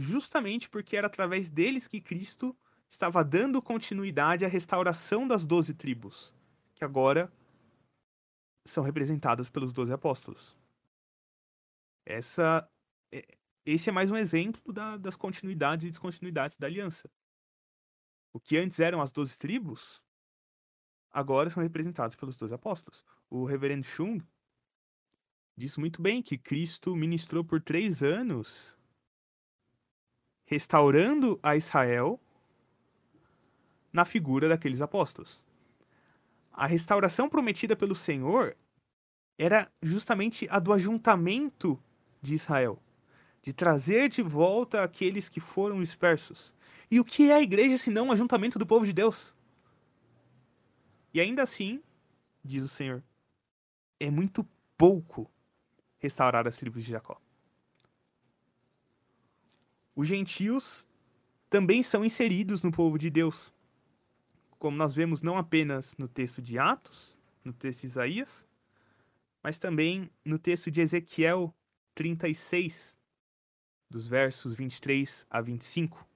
[0.00, 2.56] justamente porque era através deles que Cristo
[2.88, 6.32] estava dando continuidade à restauração das doze tribos,
[6.74, 7.32] que agora
[8.64, 10.56] são representadas pelos doze apóstolos.
[12.04, 12.68] Essa,
[13.12, 13.24] é,
[13.64, 17.10] esse é mais um exemplo da, das continuidades e descontinuidades da aliança.
[18.32, 20.02] O que antes eram as doze tribos,
[21.10, 23.04] agora são representados pelos doze apóstolos.
[23.30, 24.20] O reverendo Chung
[25.56, 28.76] disse muito bem que Cristo ministrou por três anos,
[30.54, 32.20] restaurando a Israel
[33.92, 35.42] na figura daqueles apóstolos.
[36.52, 38.56] A restauração prometida pelo Senhor
[39.36, 41.76] era justamente a do ajuntamento
[42.22, 42.80] de Israel,
[43.42, 46.54] de trazer de volta aqueles que foram dispersos.
[46.88, 49.34] E o que é a igreja se não o ajuntamento do povo de Deus?
[51.12, 51.82] E ainda assim,
[52.44, 53.02] diz o Senhor,
[53.98, 54.46] é muito
[54.78, 55.28] pouco
[55.98, 57.20] restaurar as tribos de Jacó.
[59.94, 60.88] Os gentios
[61.48, 63.52] também são inseridos no povo de Deus
[64.64, 68.46] como nós vemos não apenas no texto de Atos, no texto de Isaías,
[69.42, 71.54] mas também no texto de Ezequiel
[71.94, 72.96] 36,
[73.90, 76.08] dos versos 23 a 25.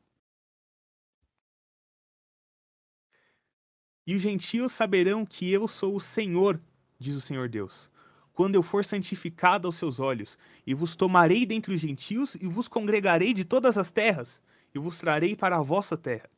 [4.06, 6.58] E os gentios saberão que eu sou o Senhor,
[6.98, 7.90] diz o Senhor Deus,
[8.38, 12.68] quando eu for santificado aos seus olhos, e vos tomarei dentre os gentios, e vos
[12.68, 14.40] congregarei de todas as terras,
[14.72, 16.30] e vos trarei para a vossa terra.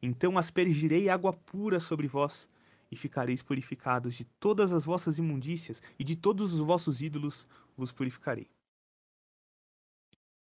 [0.00, 2.48] Então aspergirei água pura sobre vós,
[2.88, 7.90] e ficareis purificados de todas as vossas imundícias, e de todos os vossos ídolos vos
[7.90, 8.48] purificarei.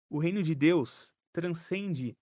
[0.09, 2.17] O reino de Deus transcende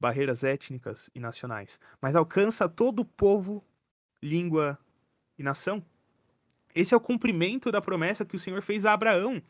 [0.00, 3.60] barreiras étnicas e nacionais, mas alcança todo o povo,
[4.22, 4.78] língua
[5.36, 5.84] e nação.
[6.74, 9.42] Esse é o cumprimento da promessa que o Senhor fez a Abraão,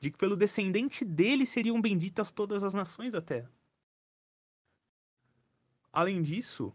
[0.00, 3.50] de que pelo descendente dele seriam benditas todas as nações da terra.
[5.92, 6.74] Além disso,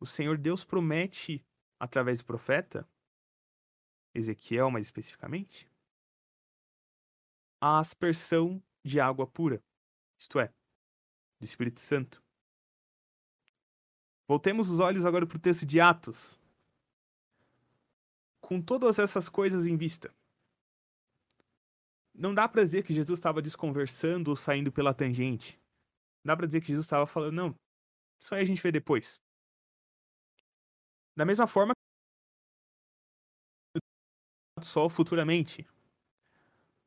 [0.00, 1.44] o Senhor Deus promete,
[1.78, 2.88] através do profeta,
[4.14, 5.68] Ezequiel mais especificamente,
[7.60, 9.62] a aspersão de água pura,
[10.18, 10.50] isto é,
[11.38, 12.22] do Espírito Santo.
[14.26, 16.39] Voltemos os olhos agora para o texto de Atos.
[18.50, 20.12] Com todas essas coisas em vista,
[22.12, 25.56] não dá para dizer que Jesus estava desconversando ou saindo pela tangente.
[26.24, 27.54] Não dá para dizer que Jesus estava falando, não,
[28.20, 29.20] isso aí a gente vê depois.
[31.16, 31.72] Da mesma forma
[34.60, 35.64] só futuramente.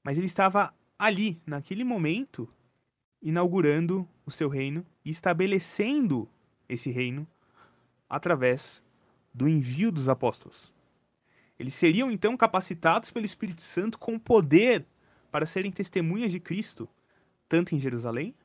[0.04, 2.46] Mas ele estava ali, naquele momento,
[3.22, 6.30] inaugurando o seu reino e estabelecendo
[6.68, 7.26] esse reino
[8.10, 8.84] através
[9.34, 10.73] do envio dos apóstolos.
[11.58, 14.86] Eles seriam então capacitados pelo Espírito Santo com poder
[15.32, 16.90] para serem testemunhas de Cristo,
[17.48, 18.36] tanto em Jerusalém,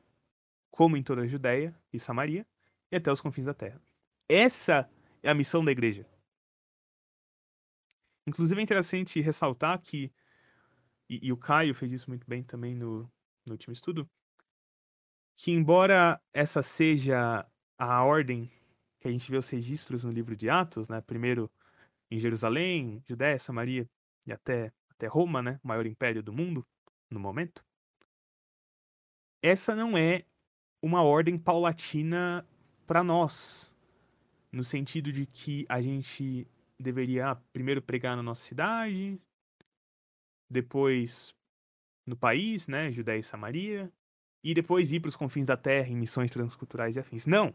[0.71, 2.47] como em toda a Judéia e Samaria,
[2.90, 3.81] e até os confins da terra.
[4.29, 4.88] Essa
[5.23, 6.07] é a missão da igreja.
[8.27, 10.12] Inclusive é interessante ressaltar que,
[11.09, 13.11] e, e o Caio fez isso muito bem também no,
[13.47, 14.09] no último estudo,
[15.37, 17.47] que embora essa seja
[17.79, 18.51] a ordem
[19.01, 21.01] que a gente vê os registros no livro de Atos, né?
[21.01, 21.51] Primeiro
[22.11, 23.88] em Jerusalém, Judéia, Samaria
[24.27, 25.61] e até, até Roma, né?
[25.62, 26.66] O maior império do mundo
[27.11, 27.64] no momento.
[29.42, 30.25] Essa não é
[30.83, 32.47] uma ordem paulatina
[32.87, 33.75] para nós,
[34.51, 36.47] no sentido de que a gente
[36.79, 39.21] deveria primeiro pregar na nossa cidade,
[40.49, 41.35] depois
[42.07, 43.92] no país, né, Judéia e Samaria,
[44.42, 47.27] e depois ir para os confins da terra em missões transculturais e afins.
[47.27, 47.55] Não!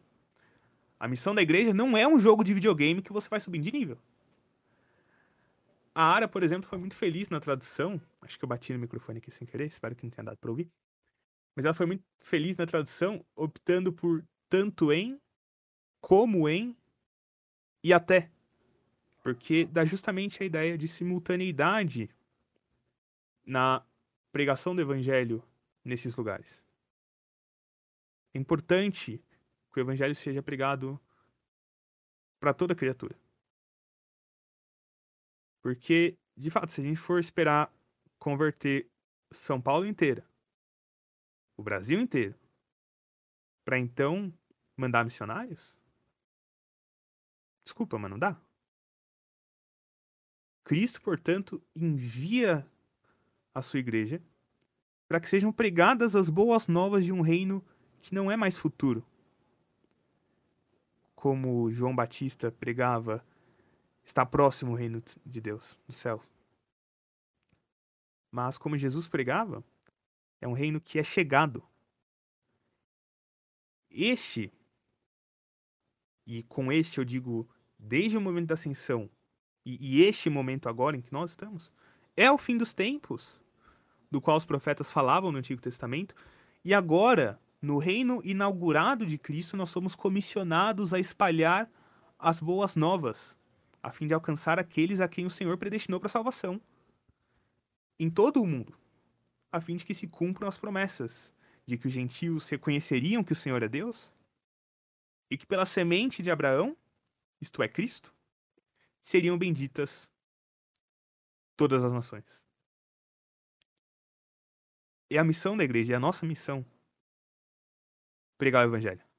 [1.00, 3.72] A missão da igreja não é um jogo de videogame que você vai subindo de
[3.72, 3.98] nível.
[5.96, 8.02] A Ara, por exemplo, foi muito feliz na tradução.
[8.22, 10.50] Acho que eu bati no microfone aqui sem querer, espero que não tenha dado para
[10.50, 10.72] ouvir.
[11.56, 15.22] Mas ela foi muito feliz na tradução, optando por tanto em
[16.02, 16.76] como em
[17.84, 18.32] e até.
[19.22, 22.10] Porque dá justamente a ideia de simultaneidade
[23.46, 23.86] na
[24.32, 25.44] pregação do evangelho
[25.86, 26.66] nesses lugares.
[28.34, 29.24] É importante
[29.72, 31.00] que o evangelho seja pregado
[32.40, 33.16] para toda criatura.
[35.64, 37.74] Porque, de fato, se a gente for esperar
[38.20, 38.88] converter
[39.32, 40.24] São Paulo inteira,
[41.58, 42.36] o Brasil inteiro,
[43.66, 44.32] para então
[44.78, 45.76] mandar missionários,
[47.64, 48.38] Desculpa, mas não dá.
[50.66, 52.68] Cristo, portanto, envia
[53.54, 54.22] a sua igreja
[55.08, 57.64] para que sejam pregadas as boas novas de um reino
[58.02, 59.06] que não é mais futuro.
[61.16, 63.26] Como João Batista pregava,
[64.04, 66.22] está próximo o reino de Deus, do céu.
[68.32, 69.64] Mas como Jesus pregava,
[70.42, 71.64] é um reino que é chegado.
[73.90, 74.52] Este
[76.26, 79.10] e com este eu digo desde o momento da ascensão
[79.66, 81.72] e, e este momento agora em que nós estamos,
[82.16, 83.40] é o fim dos tempos,
[84.12, 86.16] do qual os profetas falavam no Antigo Testamento,
[86.64, 91.70] e agora, no reino inaugurado de Cristo, nós somos comissionados a espalhar
[92.20, 93.38] as boas novas,
[93.84, 96.60] a fim de alcançar aqueles a quem o Senhor predestinou para a salvação.
[98.00, 98.74] Em todo o mundo,
[99.52, 103.36] a fim de que se cumpram as promessas de que os gentios reconheceriam que o
[103.36, 104.12] Senhor é Deus
[105.30, 106.78] e que pela semente de Abraão,
[107.42, 108.14] isto é Cristo,
[109.02, 110.10] seriam benditas
[111.58, 112.46] todas as nações.
[115.10, 116.66] É a missão da igreja, é a nossa missão
[118.38, 119.13] pregar o evangelho.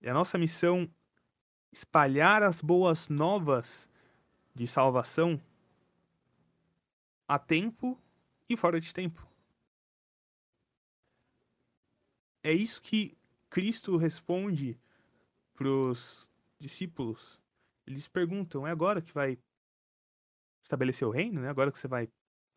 [0.00, 0.88] É a nossa missão
[1.72, 3.88] espalhar as boas novas
[4.54, 5.40] de salvação
[7.28, 7.98] a tempo
[8.48, 9.26] e fora de tempo.
[12.42, 13.16] É isso que
[13.48, 14.78] Cristo responde
[15.54, 17.40] para os discípulos.
[17.86, 19.38] Eles perguntam: é agora que vai
[20.62, 21.44] estabelecer o reino?
[21.44, 22.08] É agora que você vai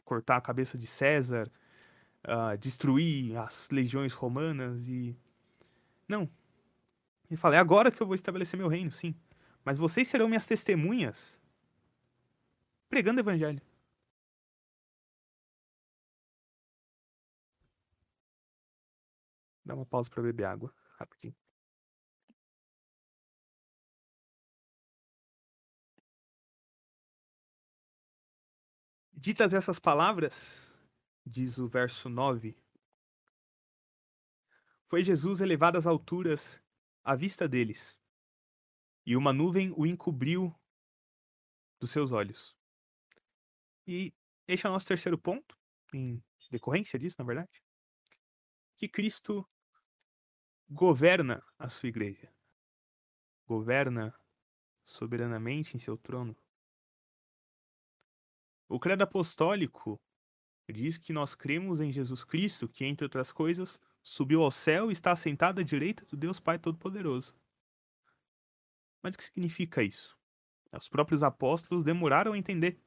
[0.05, 1.51] cortar a cabeça de César,
[2.23, 5.15] uh, destruir as legiões romanas e.
[6.07, 6.29] Não.
[7.33, 9.15] Ele fala: é agora que eu vou estabelecer meu reino, sim.
[9.65, 11.41] Mas vocês serão minhas testemunhas
[12.87, 13.59] pregando o evangelho.
[19.65, 21.35] Dá uma pausa para beber água, rapidinho.
[29.11, 30.71] Ditas essas palavras,
[31.25, 32.55] diz o verso 9,
[34.85, 36.61] foi Jesus elevado às alturas
[37.03, 38.01] à vista deles,
[39.05, 40.55] e uma nuvem o encobriu
[41.79, 42.55] dos seus olhos.
[43.85, 44.13] E
[44.47, 45.57] este é o nosso terceiro ponto,
[45.93, 47.61] em decorrência disso, na verdade,
[48.77, 49.47] que Cristo
[50.69, 52.33] governa a sua igreja,
[53.45, 54.17] governa
[54.85, 56.35] soberanamente em seu trono.
[58.69, 60.01] O credo apostólico
[60.71, 64.93] diz que nós cremos em Jesus Cristo, que, entre outras coisas, subiu ao céu e
[64.93, 67.33] está assentado à direita do Deus Pai Todo-Poderoso.
[69.01, 70.17] Mas o que significa isso?
[70.71, 72.79] Os próprios apóstolos demoraram a entender,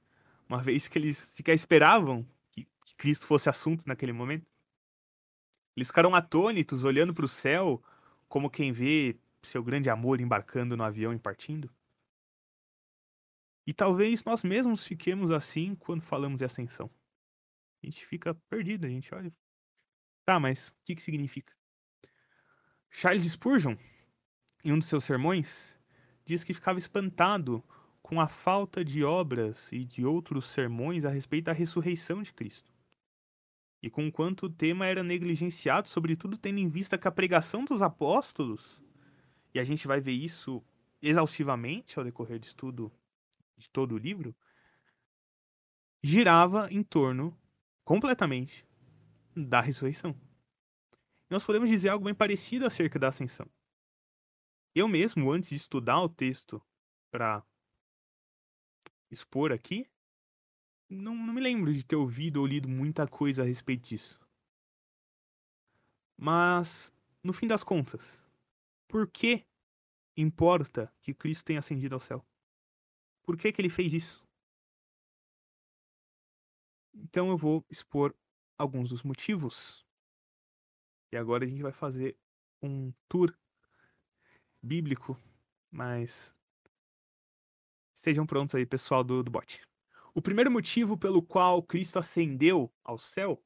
[0.49, 4.47] uma vez que eles sequer esperavam que, que Cristo fosse assunto naquele momento.
[5.77, 7.83] Eles ficaram atônitos, olhando para o céu,
[8.29, 11.71] como quem vê seu grande amor embarcando no avião e partindo.
[13.67, 16.91] E talvez nós mesmos fiquemos assim quando falamos de ascensão.
[17.83, 19.33] A gente fica perdido, a gente olha.
[20.27, 21.55] Tá, mas o que, que significa?
[22.91, 23.77] Charles Spurgeon,
[24.65, 25.73] em um dos seus sermões,
[26.25, 27.63] diz que ficava espantado
[28.03, 32.73] com a falta de obras e de outros sermões a respeito da ressurreição de Cristo.
[33.81, 37.81] E com quanto o tema era negligenciado, sobretudo tendo em vista que a pregação dos
[37.81, 38.83] apóstolos,
[39.55, 40.61] e a gente vai ver isso
[41.01, 42.93] exaustivamente ao decorrer do estudo
[43.57, 44.35] de todo o livro,
[46.03, 47.39] girava em torno
[47.85, 48.67] completamente
[49.37, 50.19] da ressurreição.
[51.29, 53.47] Nós podemos dizer algo bem parecido acerca da ascensão.
[54.75, 56.63] Eu mesmo, antes de estudar o texto
[57.11, 57.45] para
[59.11, 59.87] expor aqui,
[60.89, 64.21] não, não me lembro de ter ouvido ou lido muita coisa a respeito disso.
[66.17, 68.25] Mas, no fim das contas,
[68.89, 69.45] por que
[70.17, 72.25] importa que Cristo tenha ascendido ao céu?
[73.23, 74.25] Por que, que ele fez isso?
[76.95, 78.15] Então eu vou expor
[78.59, 79.85] alguns dos motivos.
[81.13, 82.17] E agora a gente vai fazer
[82.63, 83.35] um tour
[84.63, 85.19] bíblico,
[85.71, 86.35] mas
[87.95, 89.61] estejam prontos aí, pessoal do, do bot.
[90.15, 93.43] O primeiro motivo pelo qual Cristo ascendeu ao céu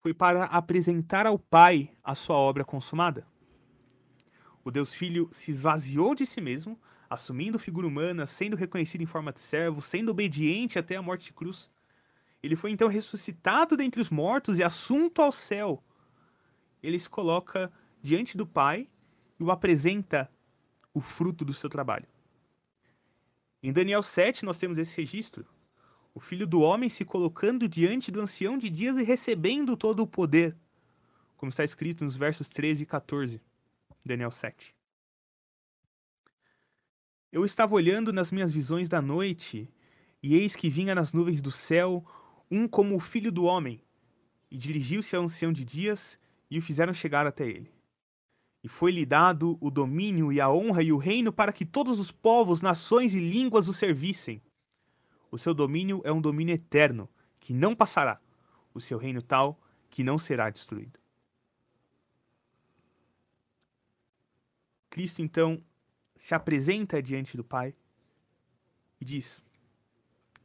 [0.00, 3.26] foi para apresentar ao Pai a sua obra consumada.
[4.64, 6.80] O Deus Filho se esvaziou de si mesmo
[7.10, 11.32] assumindo figura humana, sendo reconhecido em forma de servo, sendo obediente até a morte de
[11.32, 11.68] cruz.
[12.42, 15.82] Ele foi então ressuscitado dentre os mortos e assunto ao céu.
[16.82, 17.70] Ele se coloca
[18.02, 18.88] diante do Pai
[19.38, 20.30] e o apresenta
[20.94, 22.06] o fruto do seu trabalho.
[23.62, 25.46] Em Daniel 7 nós temos esse registro.
[26.14, 30.06] O filho do homem se colocando diante do ancião de dias e recebendo todo o
[30.06, 30.56] poder,
[31.36, 33.40] como está escrito nos versos 13 e 14,
[34.04, 34.74] Daniel 7.
[37.30, 39.68] Eu estava olhando nas minhas visões da noite,
[40.20, 42.04] e eis que vinha nas nuvens do céu
[42.50, 43.80] um como o filho do homem,
[44.50, 46.18] e dirigiu-se ao ancião de dias,
[46.50, 47.72] e o fizeram chegar até ele.
[48.62, 52.10] E foi-lhe dado o domínio e a honra e o reino para que todos os
[52.10, 54.42] povos, nações e línguas o servissem.
[55.30, 58.20] O seu domínio é um domínio eterno, que não passará,
[58.74, 60.98] o seu reino tal, que não será destruído.
[64.90, 65.62] Cristo então
[66.16, 67.74] se apresenta diante do Pai
[69.00, 69.42] e diz: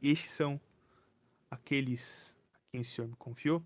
[0.00, 0.60] Estes são
[1.50, 3.64] aqueles a quem o Senhor me confiou.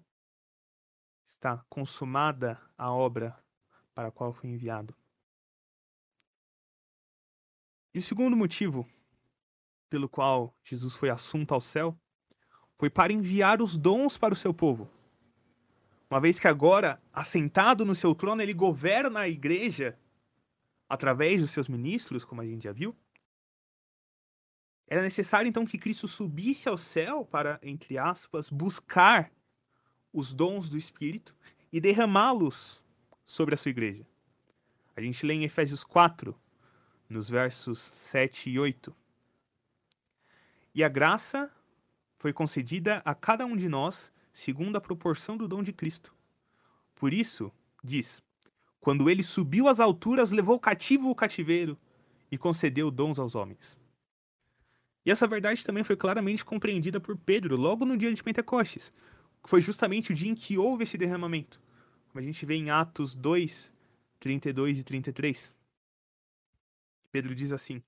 [1.27, 3.39] Está consumada a obra
[3.95, 4.95] para a qual fui enviado.
[7.93, 8.89] E o segundo motivo
[9.89, 11.99] pelo qual Jesus foi assunto ao céu
[12.79, 14.89] foi para enviar os dons para o seu povo.
[16.09, 19.99] Uma vez que agora, assentado no seu trono, ele governa a igreja
[20.89, 22.97] através dos seus ministros, como a gente já viu.
[24.91, 29.31] Era necessário então que Cristo subisse ao céu para, entre aspas, buscar
[30.13, 31.33] os dons do Espírito
[31.73, 32.83] e derramá-los
[33.25, 34.05] sobre a sua igreja.
[34.97, 36.37] A gente lê em Efésios 4,
[37.09, 38.93] nos versos 7 e 8.
[40.75, 41.49] E a graça
[42.17, 46.13] foi concedida a cada um de nós segundo a proporção do dom de Cristo.
[46.97, 48.21] Por isso, diz:
[48.81, 51.79] quando ele subiu às alturas, levou cativo o cativeiro
[52.29, 53.79] e concedeu dons aos homens.
[55.05, 58.93] E essa verdade também foi claramente compreendida por Pedro logo no dia de Pentecostes,
[59.43, 61.61] que foi justamente o dia em que houve esse derramamento,
[62.09, 63.73] como a gente vê em Atos 2,
[64.19, 65.57] 32 e 33.
[67.11, 67.83] Pedro diz assim: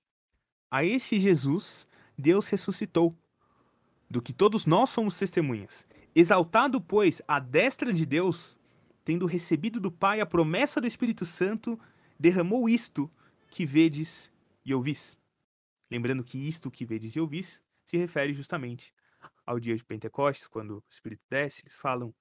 [0.71, 1.87] A esse Jesus
[2.17, 3.15] Deus ressuscitou,
[4.09, 5.85] do que todos nós somos testemunhas.
[6.15, 8.55] Exaltado, pois, à destra de Deus,
[9.03, 11.79] tendo recebido do Pai a promessa do Espírito Santo,
[12.19, 13.09] derramou isto
[13.49, 14.31] que vedes
[14.63, 15.17] e ouvis.
[15.89, 18.93] Lembrando que isto que vedes e ouvis se refere justamente
[19.45, 22.13] ao dia de Pentecostes, quando o Espírito desce, eles falam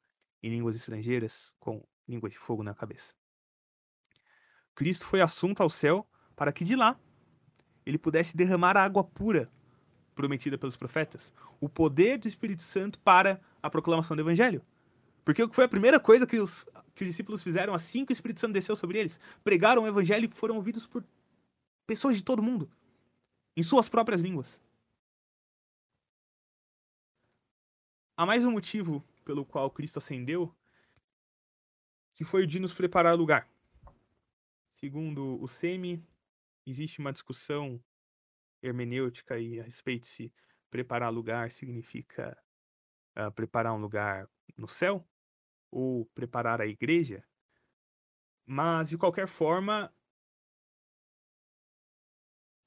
[0.42, 3.14] em línguas estrangeiras com língua de fogo na cabeça.
[4.74, 6.98] Cristo foi assunto ao céu para que de lá
[7.84, 9.50] ele pudesse derramar a água pura
[10.14, 14.62] prometida pelos profetas, o poder do Espírito Santo para a proclamação do Evangelho.
[15.24, 18.40] Porque foi a primeira coisa que os, que os discípulos fizeram assim que o Espírito
[18.40, 19.18] Santo desceu sobre eles.
[19.44, 21.04] Pregaram o Evangelho e foram ouvidos por
[21.86, 22.70] pessoas de todo mundo,
[23.56, 24.60] em suas próprias línguas.
[28.16, 30.54] Há mais um motivo pelo qual Cristo ascendeu,
[32.14, 33.48] que foi de nos preparar lugar.
[34.72, 36.04] Segundo o SEMI,
[36.66, 37.82] existe uma discussão
[38.62, 40.32] hermenêutica a respeito se
[40.70, 42.36] preparar lugar significa
[43.16, 45.06] uh, preparar um lugar no céu
[45.70, 47.24] ou preparar a igreja.
[48.46, 49.92] Mas de qualquer forma,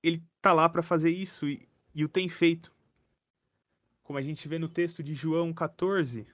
[0.08, 2.74] ele tá lá para fazer isso e, e, o tem feito.
[4.03, 6.28] Como a gente vê no texto de João 14, uh,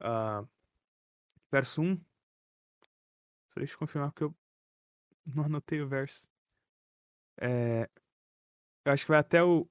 [0.00, 0.44] ah,
[1.50, 1.96] verso 1.
[3.50, 4.34] Só deixa eu confirmar que eu
[5.24, 6.26] não anotei o verso.
[7.36, 7.88] É,
[8.84, 9.68] eu acho que vai até o.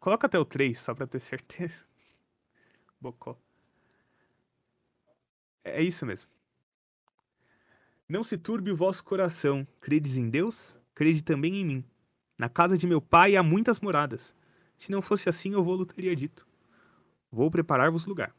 [0.00, 1.84] Coloca até o 3, só pra ter certeza.
[2.98, 3.38] Bocó.
[5.64, 6.30] É isso mesmo.
[8.08, 9.66] Não se turbe o vosso coração.
[9.80, 10.74] Credes em Deus?
[10.94, 11.84] Crede também em mim.
[12.38, 14.34] Na casa de meu pai há muitas moradas.
[14.78, 16.46] Se não fosse assim, eu vou teria dito.
[17.30, 18.32] Vou preparar-vos lugar.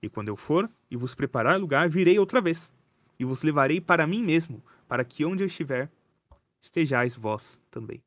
[0.00, 2.72] E quando eu for e vos preparar lugar, virei outra vez.
[3.18, 5.90] E vos levarei para mim mesmo, para que onde eu estiver,
[6.60, 8.02] estejais vós também.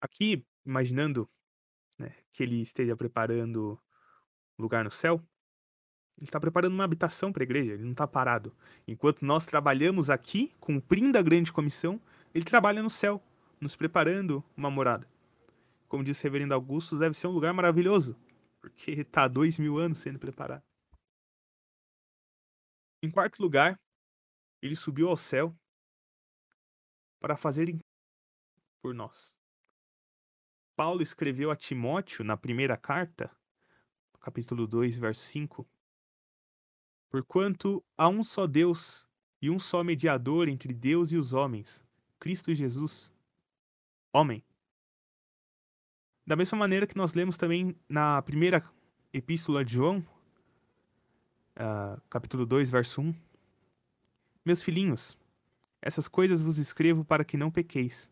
[0.00, 1.28] Aqui, imaginando
[1.98, 3.78] né, que ele esteja preparando
[4.58, 5.22] lugar no céu,
[6.16, 8.54] ele está preparando uma habitação para a igreja, ele não está parado.
[8.86, 12.00] Enquanto nós trabalhamos aqui, cumprindo a grande comissão,
[12.34, 13.22] ele trabalha no céu,
[13.60, 15.08] nos preparando uma morada.
[15.88, 18.16] Como disse o reverendo Augusto, deve ser um lugar maravilhoso,
[18.60, 20.64] porque está há dois mil anos sendo preparado.
[23.02, 23.78] Em quarto lugar,
[24.62, 25.54] ele subiu ao céu
[27.20, 27.76] para fazer
[28.80, 29.36] por nós.
[30.74, 33.30] Paulo escreveu a Timóteo na primeira carta,
[34.20, 35.68] capítulo 2, verso 5.
[37.10, 39.06] Porquanto há um só Deus
[39.40, 41.84] e um só mediador entre Deus e os homens,
[42.22, 43.10] Cristo Jesus,
[44.12, 44.44] homem.
[46.24, 48.62] Da mesma maneira que nós lemos também na primeira
[49.12, 50.06] epístola de João,
[51.56, 53.12] uh, capítulo 2, verso 1.
[54.44, 55.18] Meus filhinhos,
[55.80, 58.08] essas coisas vos escrevo para que não pequeis.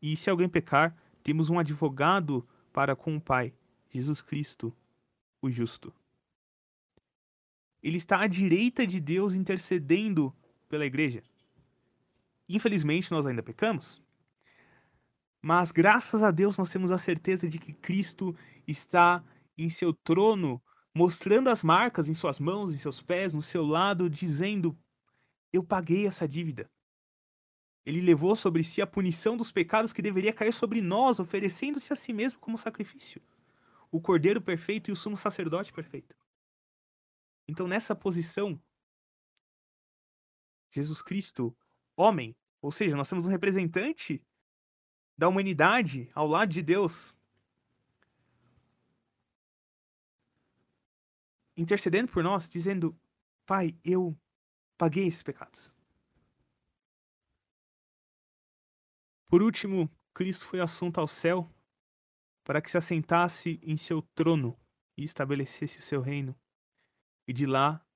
[0.00, 3.52] E se alguém pecar, temos um advogado para com o Pai,
[3.90, 4.74] Jesus Cristo,
[5.42, 5.92] o justo.
[7.82, 10.34] Ele está à direita de Deus intercedendo
[10.66, 11.22] pela igreja.
[12.56, 14.02] Infelizmente, nós ainda pecamos.
[15.40, 18.36] Mas graças a Deus nós temos a certeza de que Cristo
[18.66, 19.24] está
[19.56, 20.60] em seu trono,
[20.92, 24.76] mostrando as marcas em suas mãos, em seus pés, no seu lado, dizendo:
[25.52, 26.68] Eu paguei essa dívida.
[27.86, 31.96] Ele levou sobre si a punição dos pecados que deveria cair sobre nós, oferecendo-se a
[31.96, 33.22] si mesmo como sacrifício.
[33.90, 36.16] O Cordeiro perfeito e o sumo sacerdote perfeito.
[37.48, 38.60] Então, nessa posição,
[40.70, 41.56] Jesus Cristo
[42.00, 42.34] homem.
[42.62, 44.22] Ou seja, nós temos um representante
[45.16, 47.14] da humanidade ao lado de Deus,
[51.56, 52.98] intercedendo por nós, dizendo:
[53.46, 54.18] Pai, eu
[54.76, 55.74] paguei esses pecados.
[59.26, 61.48] Por último, Cristo foi assunto ao céu
[62.42, 64.58] para que se assentasse em seu trono
[64.96, 66.34] e estabelecesse o seu reino,
[67.28, 67.86] e de lá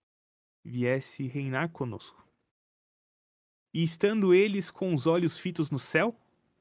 [0.63, 2.24] viesse reinar conosco.
[3.75, 6.17] E estando eles com os olhos fitos no céu,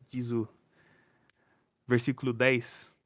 [0.09, 0.49] diz o
[1.87, 2.97] versículo 10.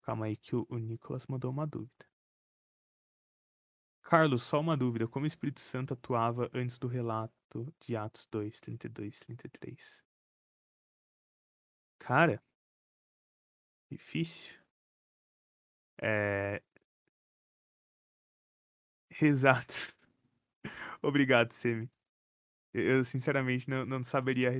[0.00, 2.08] Calma aí que o, o Nicolas mandou uma dúvida.
[4.02, 5.06] Carlos, só uma dúvida.
[5.06, 10.02] Como o Espírito Santo atuava antes do relato de Atos 2, 32, 33?
[11.98, 12.42] Cara,
[13.90, 14.54] difícil.
[16.00, 16.62] É...
[19.20, 19.97] Exato.
[21.02, 21.88] Obrigado, Semi.
[22.74, 24.58] Eu, sinceramente, não, não saberia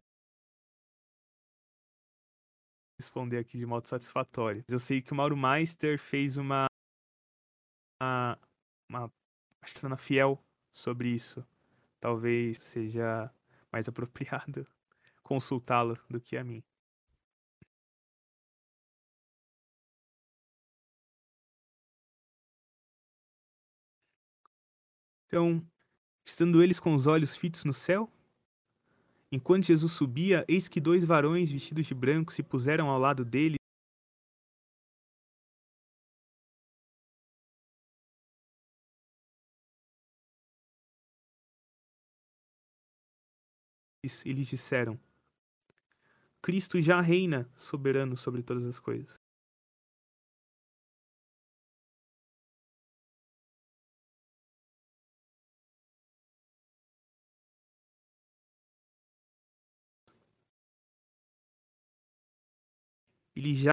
[2.99, 4.65] responder aqui de modo satisfatório.
[4.69, 6.67] Eu sei que o Mauro Meister fez uma.
[8.01, 8.39] uma,
[8.89, 9.13] uma
[9.65, 11.47] que tá Fiel sobre isso.
[12.01, 13.33] Talvez seja
[13.73, 14.67] mais apropriado
[15.23, 16.63] consultá-lo do que a mim.
[25.27, 25.63] Então,
[26.29, 28.11] estando eles com os olhos fitos no céu,
[29.33, 33.57] enquanto Jesus subia, eis que dois varões vestidos de branco se puseram ao lado dele.
[44.25, 44.99] E lhes disseram:
[46.43, 49.28] Cristo já reina soberano sobre todas as coisas.
[63.39, 63.71] Ele já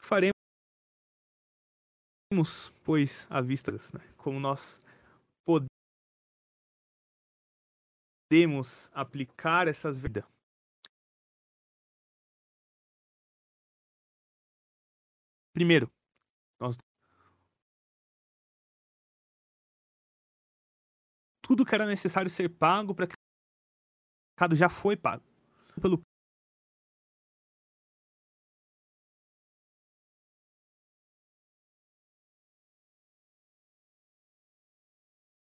[0.00, 0.32] faremos
[2.84, 3.78] pois à vista né?
[4.16, 4.78] como nós
[8.30, 10.24] podemos aplicar essas vidas
[15.52, 15.90] primeiro
[16.60, 16.76] nós
[21.48, 23.16] tudo que era necessário ser pago para que o
[24.36, 25.24] pecado já foi pago.
[25.80, 26.02] Pelo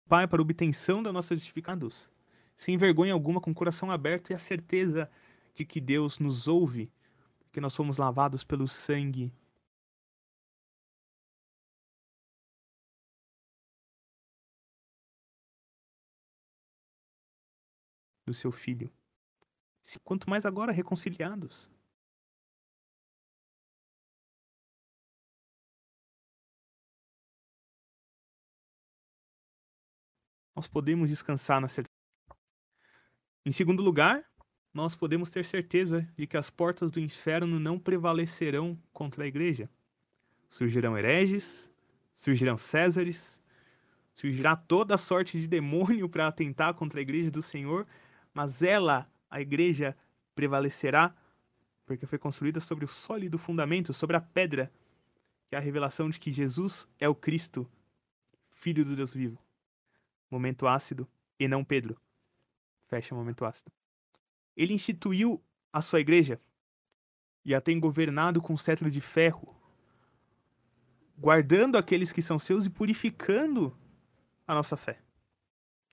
[0.08, 2.10] Pai para obtenção da nossa justificados,
[2.56, 5.10] sem vergonha alguma, com o coração aberto e a certeza
[5.54, 6.90] de que Deus nos ouve,
[7.50, 9.32] que nós somos lavados pelo sangue
[18.26, 18.90] do seu filho.
[20.04, 21.70] Quanto mais agora reconciliados.
[30.54, 31.90] Nós podemos descansar na certeza.
[33.44, 34.24] Em segundo lugar,
[34.72, 39.68] nós podemos ter certeza de que as portas do inferno não prevalecerão contra a igreja.
[40.48, 41.70] Surgirão hereges,
[42.14, 43.42] surgirão césares,
[44.14, 47.86] surgirá toda sorte de demônio para atentar contra a igreja do Senhor,
[48.34, 49.96] mas ela, a igreja,
[50.34, 51.14] prevalecerá
[51.84, 54.72] porque foi construída sobre o sólido fundamento, sobre a pedra,
[55.48, 57.68] que é a revelação de que Jesus é o Cristo,
[58.48, 59.38] Filho do Deus vivo.
[60.30, 61.08] Momento ácido
[61.38, 62.00] e não Pedro.
[62.88, 63.70] Fecha momento ácido.
[64.56, 66.40] Ele instituiu a sua igreja
[67.44, 69.54] e a tem governado com cetro de ferro,
[71.18, 73.76] guardando aqueles que são seus e purificando
[74.46, 75.00] a nossa fé.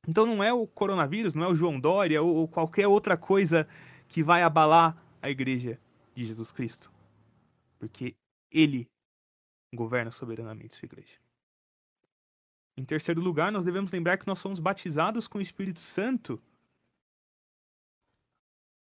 [0.08, 3.68] Então não é o coronavírus, não é o João Dória ou, qualquer outra coisa
[4.08, 5.80] que vai abalar a igreja
[6.16, 6.92] de Jesus Cristo.
[7.78, 8.16] Porque
[8.52, 8.88] ele
[9.74, 11.18] governa soberanamente sua igreja.
[12.78, 16.42] Em terceiro lugar, nós devemos lembrar que nós somos batizados com o Espírito Santo.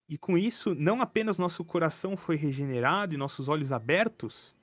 [0.09, 4.55] E com isso, não apenas nosso coração foi regenerado e nossos olhos abertos,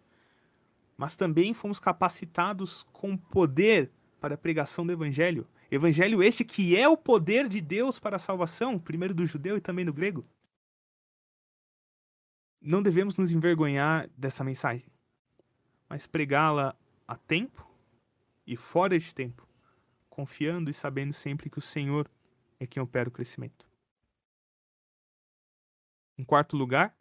[0.95, 5.47] mas também fomos capacitados com poder para a pregação do Evangelho.
[5.71, 9.61] Evangelho este que é o poder de Deus para a salvação, primeiro do judeu e
[9.61, 10.25] também do grego.
[12.59, 14.85] Não devemos nos envergonhar dessa mensagem,
[15.87, 16.75] mas pregá-la
[17.07, 17.65] a tempo
[18.45, 19.47] e fora de tempo,
[20.09, 22.09] confiando e sabendo sempre que o Senhor
[22.59, 23.69] é quem opera o crescimento.
[26.17, 26.93] Em quarto lugar,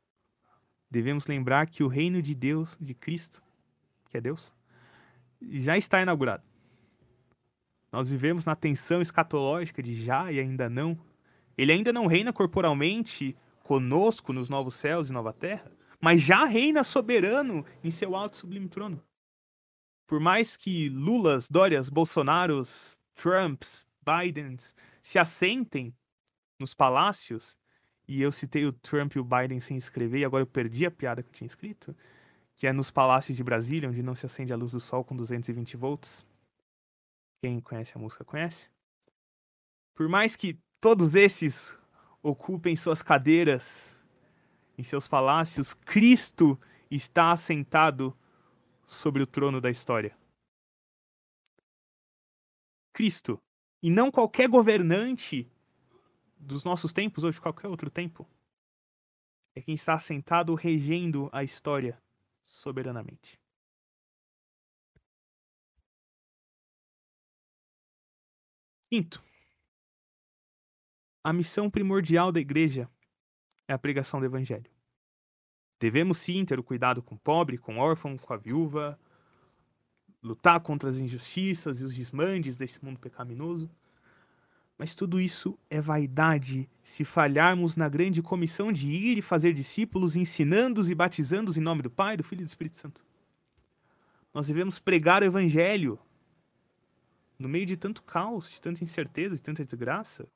[0.88, 3.42] devemos lembrar que o reino de Deus, de Cristo,
[4.10, 4.54] que é Deus,
[5.42, 6.47] já está inaugurado.
[7.90, 10.98] Nós vivemos na tensão escatológica de já e ainda não.
[11.56, 15.70] Ele ainda não reina corporalmente conosco nos novos céus e nova terra,
[16.00, 19.02] mas já reina soberano em seu alto sublime trono.
[20.06, 25.94] Por mais que Lulas, Dórias, Bolsonaros, Trumps, Bidens se assentem
[26.58, 27.58] nos palácios,
[28.06, 30.90] e eu citei o Trump e o Biden sem escrever, e agora eu perdi a
[30.90, 31.94] piada que eu tinha escrito,
[32.56, 35.14] que é nos palácios de Brasília, onde não se acende a luz do sol com
[35.14, 36.26] 220 volts.
[37.40, 38.68] Quem conhece a música conhece.
[39.94, 41.76] Por mais que todos esses
[42.22, 43.96] ocupem suas cadeiras
[44.76, 46.58] em seus palácios, Cristo
[46.90, 48.16] está assentado
[48.86, 50.16] sobre o trono da história.
[52.92, 53.38] Cristo,
[53.80, 55.48] e não qualquer governante
[56.36, 58.28] dos nossos tempos ou de qualquer outro tempo,
[59.54, 62.00] é quem está assentado regendo a história
[62.46, 63.37] soberanamente.
[68.90, 69.22] Quinto,
[71.22, 72.88] a missão primordial da igreja
[73.66, 74.70] é a pregação do evangelho.
[75.78, 78.98] Devemos sim ter o cuidado com o pobre, com o órfão, com a viúva,
[80.22, 83.70] lutar contra as injustiças e os desmandes desse mundo pecaminoso.
[84.78, 90.16] Mas tudo isso é vaidade se falharmos na grande comissão de ir e fazer discípulos,
[90.16, 93.04] ensinando-os e batizando-os em nome do Pai, do Filho e do Espírito Santo.
[94.32, 95.98] Nós devemos pregar o Evangelho
[97.38, 100.28] no meio de tanto caos, de tanta incerteza, de tanta desgraça.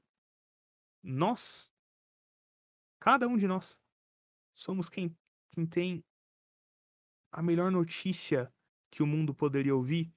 [1.03, 1.71] Nós,
[3.01, 3.79] cada um de nós,
[4.55, 5.17] somos quem,
[5.51, 6.05] quem tem
[7.33, 8.53] a melhor notícia
[8.91, 10.13] que o mundo poderia ouvir.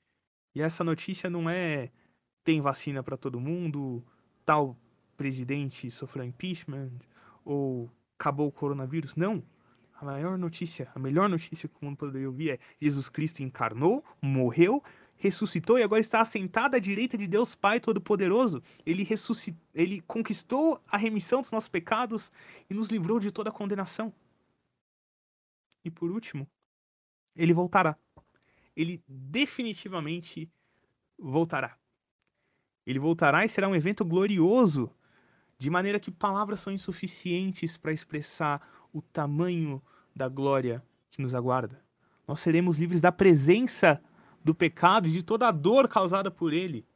[0.53, 1.91] E essa notícia não é
[2.43, 4.05] tem vacina para todo mundo,
[4.45, 4.77] tal
[5.17, 6.99] presidente sofreu impeachment
[7.43, 9.15] ou acabou o coronavírus.
[9.15, 9.43] Não.
[9.95, 14.03] A maior notícia, a melhor notícia que o mundo poderia ouvir é Jesus Cristo encarnou,
[14.21, 14.83] morreu,
[15.17, 18.61] ressuscitou e agora está assentado à direita de Deus Pai Todo-Poderoso.
[18.85, 22.31] Ele ressuscitou, ele conquistou a remissão dos nossos pecados
[22.69, 24.13] e nos livrou de toda a condenação.
[25.83, 26.47] E por último,
[27.35, 27.97] ele voltará.
[28.75, 30.51] Ele definitivamente
[31.17, 31.77] voltará.
[32.85, 34.91] Ele voltará e será um evento glorioso,
[35.57, 39.81] de maneira que palavras são insuficientes para expressar o tamanho
[40.15, 41.83] da glória que nos aguarda.
[42.27, 44.01] Nós seremos livres da presença
[44.45, 46.87] do pecado e de toda a dor causada por ele.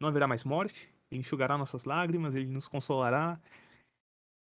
[0.00, 3.40] Não haverá mais morte, ele enxugará nossas lágrimas, ele nos consolará.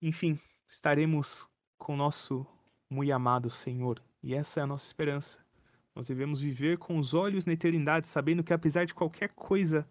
[0.01, 2.47] Enfim, estaremos com o nosso
[2.89, 4.01] muito amado Senhor.
[4.23, 5.45] E essa é a nossa esperança.
[5.93, 9.85] Nós devemos viver com os olhos na eternidade, sabendo que apesar de qualquer coisa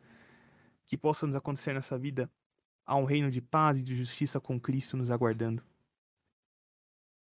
[0.87, 2.31] que possa nos acontecer nessa vida,
[2.87, 5.63] há um reino de paz e de justiça com Cristo nos aguardando.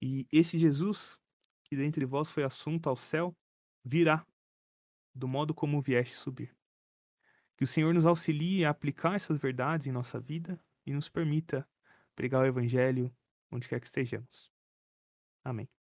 [0.01, 1.17] E esse Jesus,
[1.63, 3.33] que dentre vós foi assunto ao céu,
[3.85, 4.25] virá
[5.13, 6.55] do modo como vieste subir.
[7.55, 11.67] Que o Senhor nos auxilie a aplicar essas verdades em nossa vida e nos permita
[12.15, 13.15] pregar o Evangelho
[13.51, 14.51] onde quer que estejamos.
[15.43, 15.82] Amém.